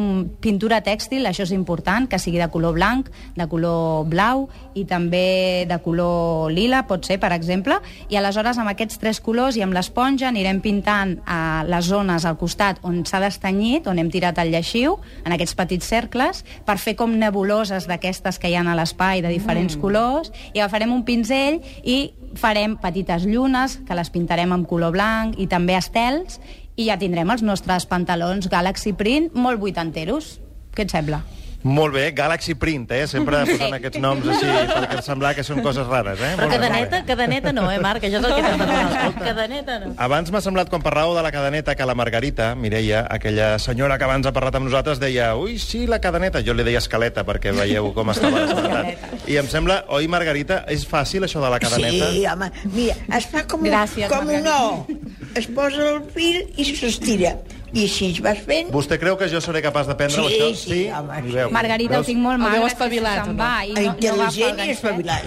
pintura 0.45 0.81
tèxtil, 0.85 1.25
això 1.29 1.47
és 1.47 1.55
important, 1.57 2.09
que 2.11 2.19
sigui 2.21 2.41
de 2.43 2.49
color 2.53 2.75
blanc, 2.77 3.09
de 3.39 3.47
color 3.51 4.05
blau 4.11 4.49
i 4.75 4.85
també 4.89 5.65
de 5.71 5.79
color 5.85 6.53
lila, 6.53 6.85
pot 6.91 7.07
ser, 7.07 7.21
per 7.23 7.33
exemple. 7.37 7.79
I 8.11 8.19
aleshores 8.21 8.59
amb 8.61 8.73
aquests 8.73 9.01
tres 9.01 9.21
colors 9.25 9.59
i 9.59 9.65
amb 9.65 9.77
l'esponja 9.77 10.29
anirem 10.31 10.61
pintant 10.65 11.17
a 11.27 11.65
les 11.69 11.89
zones 11.89 12.27
al 12.27 12.39
costat 12.41 12.81
on 12.85 13.03
s'ha 13.09 13.23
destenyit, 13.23 13.89
on 13.91 14.01
hem 14.01 14.11
tirat 14.13 14.39
el 14.43 14.53
lleixiu, 14.55 14.99
en 15.25 15.35
aquests 15.37 15.57
petits 15.59 15.89
cercles, 15.89 16.45
per 16.67 16.79
fer 16.83 16.97
com 16.99 17.15
nebuloses 17.19 17.84
d'aquestes 17.91 18.41
que 18.41 18.51
hi 18.51 18.57
ha 18.59 18.65
a 18.65 18.77
l'espai 18.77 19.23
de 19.23 19.33
diferents 19.33 19.77
mm. 19.77 19.81
colors, 19.81 20.33
i 20.53 20.61
agafarem 20.61 20.93
un 20.93 21.05
pinzell 21.05 21.61
i 21.83 22.15
farem 22.41 22.77
petites 22.81 23.27
llunes, 23.29 23.79
que 23.87 23.97
les 23.99 24.11
pintarem 24.11 24.53
amb 24.53 24.69
color 24.69 24.95
blanc, 24.95 25.39
i 25.39 25.47
també 25.47 25.77
estels, 25.79 26.41
i 26.77 26.89
ja 26.89 26.99
tindrem 26.99 27.31
els 27.31 27.45
nostres 27.47 27.87
pantalons 27.87 28.51
Galaxy 28.51 28.95
Print 28.99 29.31
molt 29.35 29.63
vuitanteros. 29.63 30.39
Què 30.75 30.89
et 30.89 30.95
sembla? 30.95 31.23
Molt 31.65 31.95
bé, 31.95 32.11
Galaxy 32.13 32.53
Print, 32.61 32.91
eh? 32.93 33.07
Sempre 33.09 33.39
posant 33.49 33.73
aquests 33.79 33.97
noms 34.03 34.27
així, 34.29 34.45
perquè 34.69 34.99
semblar 35.05 35.31
que 35.37 35.45
són 35.47 35.63
coses 35.65 35.87
rares, 35.89 36.21
eh? 36.21 36.35
Però 36.37 36.45
Molt 36.45 36.53
molt 36.53 36.61
bé. 36.61 36.69
cadeneta, 36.69 36.99
cadeneta 37.09 37.53
no, 37.57 37.65
eh, 37.73 37.79
Marc? 37.81 38.05
Això 38.05 38.21
és 38.21 38.27
el 38.29 38.35
que 38.37 38.43
t'hem 38.45 38.61
de. 38.61 39.23
Cadeneta 39.25 39.79
no. 39.81 39.95
Abans 40.05 40.29
m'ha 40.35 40.43
semblat, 40.45 40.69
quan 40.69 40.85
parlàveu 40.85 41.17
de 41.17 41.23
la 41.25 41.33
cadeneta, 41.33 41.75
que 41.75 41.87
la 41.89 41.97
Margarita, 41.97 42.51
Mireia, 42.55 43.07
aquella 43.09 43.55
senyora 43.59 43.97
que 43.97 44.05
abans 44.05 44.29
ha 44.29 44.35
parlat 44.37 44.61
amb 44.61 44.69
nosaltres, 44.69 45.01
deia 45.01 45.31
ui, 45.41 45.57
sí, 45.59 45.87
la 45.89 46.03
cadeneta. 46.05 46.45
Jo 46.45 46.53
li 46.53 46.69
deia 46.69 46.83
escaleta, 46.85 47.25
perquè 47.25 47.57
veieu 47.57 47.89
com 47.97 48.13
estava 48.13 48.45
despertat. 48.45 49.25
I 49.33 49.41
em 49.41 49.49
sembla, 49.49 49.81
oi, 49.89 50.05
Margarita, 50.13 50.67
és 50.69 50.85
fàcil 50.85 51.25
això 51.25 51.41
de 51.41 51.49
la 51.57 51.63
cadeneta? 51.65 52.13
Sí, 52.13 52.27
home, 52.29 52.53
mira, 52.77 53.01
es 53.17 53.31
fa 53.33 53.47
com, 53.49 53.65
Gràcies, 53.65 54.13
com 54.13 54.29
un 54.29 54.45
Margarita. 54.45 54.61
O. 54.69 55.33
Es 55.35 55.49
posa 55.49 55.89
el 55.97 56.03
fil 56.13 56.45
i 56.61 56.69
s'estira. 56.77 57.39
I 57.75 57.85
així 57.89 58.11
es 58.13 58.21
vas 58.23 58.39
fent... 58.47 58.69
Vostè 58.71 58.99
creu 59.03 59.17
que 59.19 59.27
jo 59.29 59.41
seré 59.43 59.61
capaç 59.65 59.89
d'aprendre-ho, 59.91 60.29
Sí, 60.31 60.39
això? 60.39 60.55
sí, 60.55 60.81
home, 60.95 61.21
Ni 61.25 61.31
sí. 61.33 61.35
veu. 61.41 61.51
Margarita, 61.51 61.95
ho 61.97 62.03
Veus? 62.03 62.07
tinc 62.07 62.21
molt 62.23 62.37
El 62.39 62.43
magre, 62.45 62.59
veu 62.61 62.67
que 62.69 62.73
espavilat, 62.73 63.25
se'n 63.25 63.35
no? 63.35 63.43
va 63.43 63.65
i 63.67 63.73
no, 63.73 63.81
no 63.81 63.87
Intel·ligent 63.91 64.63
i 64.65 64.71
espavilat. 64.71 65.23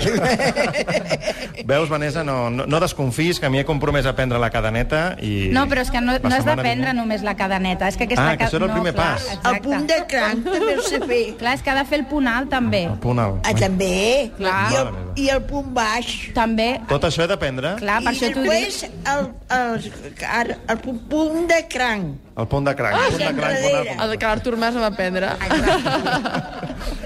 Veus, 1.67 1.89
Vanessa, 1.89 2.23
no, 2.23 2.49
no, 2.49 2.65
no 2.65 2.79
desconfis, 2.79 3.39
que 3.43 3.49
m'hi 3.51 3.59
he 3.59 3.65
compromès 3.67 4.05
a 4.07 4.13
prendre 4.15 4.39
la 4.39 4.49
cadeneta 4.53 5.01
i... 5.21 5.49
No, 5.51 5.65
però 5.67 5.83
és 5.83 5.91
que 5.91 5.99
no, 6.01 6.15
no 6.17 6.31
has 6.35 6.45
de 6.47 6.55
prendre 6.55 6.91
vinent- 6.93 6.95
només 7.01 7.23
la 7.27 7.35
cadeneta. 7.39 7.89
És 7.91 7.97
que 7.99 8.07
aquesta 8.07 8.27
Ah, 8.27 8.37
que 8.37 8.45
això 8.47 8.57
era 8.59 8.65
el 8.67 8.71
no, 8.71 8.77
primer 8.79 8.93
clar, 8.95 9.09
pas. 9.17 9.25
Exacte. 9.27 9.49
El 9.51 9.61
punt 9.65 9.87
de 9.91 9.97
cranc 10.11 10.43
també 10.47 10.73
el 10.77 10.81
sé 10.87 10.99
fer. 11.03 11.21
Clar, 11.39 11.53
és 11.57 11.63
que 11.65 11.71
ha 11.73 11.75
de 11.81 11.85
fer 11.89 11.99
el 11.99 12.05
punt 12.09 12.27
alt, 12.31 12.49
també. 12.51 12.83
El 12.87 12.97
punt 13.03 13.19
alt. 13.23 13.41
Ah, 13.47 13.53
també. 13.57 14.31
Clar. 14.37 14.55
I 14.71 14.79
el. 14.81 14.93
I 15.17 15.29
el 15.33 15.41
punt 15.49 15.71
baix. 15.73 16.13
També, 16.37 16.69
Tot 16.87 17.03
això 17.09 17.23
he 17.25 17.27
d'aprendre? 17.31 17.75
clar, 17.81 17.99
per 18.05 18.13
I 18.13 18.15
això 18.15 18.31
t'ho 18.35 18.43
dic. 18.45 18.51
després 18.51 18.83
el, 18.85 19.29
el, 19.57 19.91
el, 20.29 20.55
el 20.69 20.81
punt- 20.83 21.03
punt 21.09 21.47
de 21.49 21.61
cranc. 21.71 22.15
El 22.37 22.45
punt 22.47 22.67
de 22.69 22.75
cranc. 22.77 22.93
el 23.01 23.15
punt 23.15 23.23
de 23.23 23.33
cranc, 23.33 23.63
alt. 23.65 24.01
El 24.05 24.17
que 24.17 24.25
l'Artur 24.29 24.57
Mas 24.61 24.75
va 24.77 24.91
aprendre. 24.91 25.31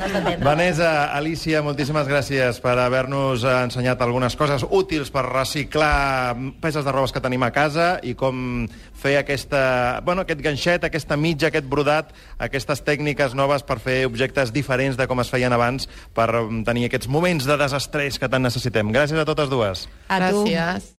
L'has 0.02 0.12
d'aprendre. 0.12 0.44
Vanessa, 0.44 0.90
Alicia, 1.16 1.62
moltíssimes 1.64 2.08
gràcies 2.10 2.60
per 2.64 2.74
haver-nos 2.84 3.46
ensenyat 3.48 4.02
algunes 4.04 4.36
coses 4.36 4.66
útils 4.68 5.12
per 5.14 5.24
reciclar 5.30 6.36
peces 6.62 6.84
de 6.84 6.92
robes 6.92 7.14
que 7.16 7.24
tenim 7.24 7.44
a 7.48 7.52
casa 7.56 7.94
i 8.04 8.16
com 8.18 8.66
fer 9.02 9.16
aquesta, 9.22 10.02
bueno, 10.06 10.26
aquest 10.26 10.42
ganxet, 10.44 10.84
aquesta 10.90 11.18
mitja, 11.18 11.48
aquest 11.50 11.70
brodat, 11.70 12.12
aquestes 12.38 12.84
tècniques 12.86 13.36
noves 13.38 13.64
per 13.64 13.80
fer 13.80 14.02
objectes 14.10 14.52
diferents 14.52 15.00
de 15.00 15.08
com 15.08 15.24
es 15.24 15.32
feien 15.32 15.54
abans 15.56 15.88
per 16.18 16.28
mm, 16.44 16.66
tenir 16.68 16.90
aquests 16.90 17.08
moments 17.08 17.48
de 17.48 17.58
desestrès 17.62 18.20
que 18.20 18.30
tant 18.30 18.44
necessitem. 18.44 18.92
Gràcies 18.92 19.22
a 19.22 19.28
totes 19.28 19.50
dues. 19.54 19.88
A 20.10 20.20
tu. 20.28 20.44
Gràcies. 20.44 20.90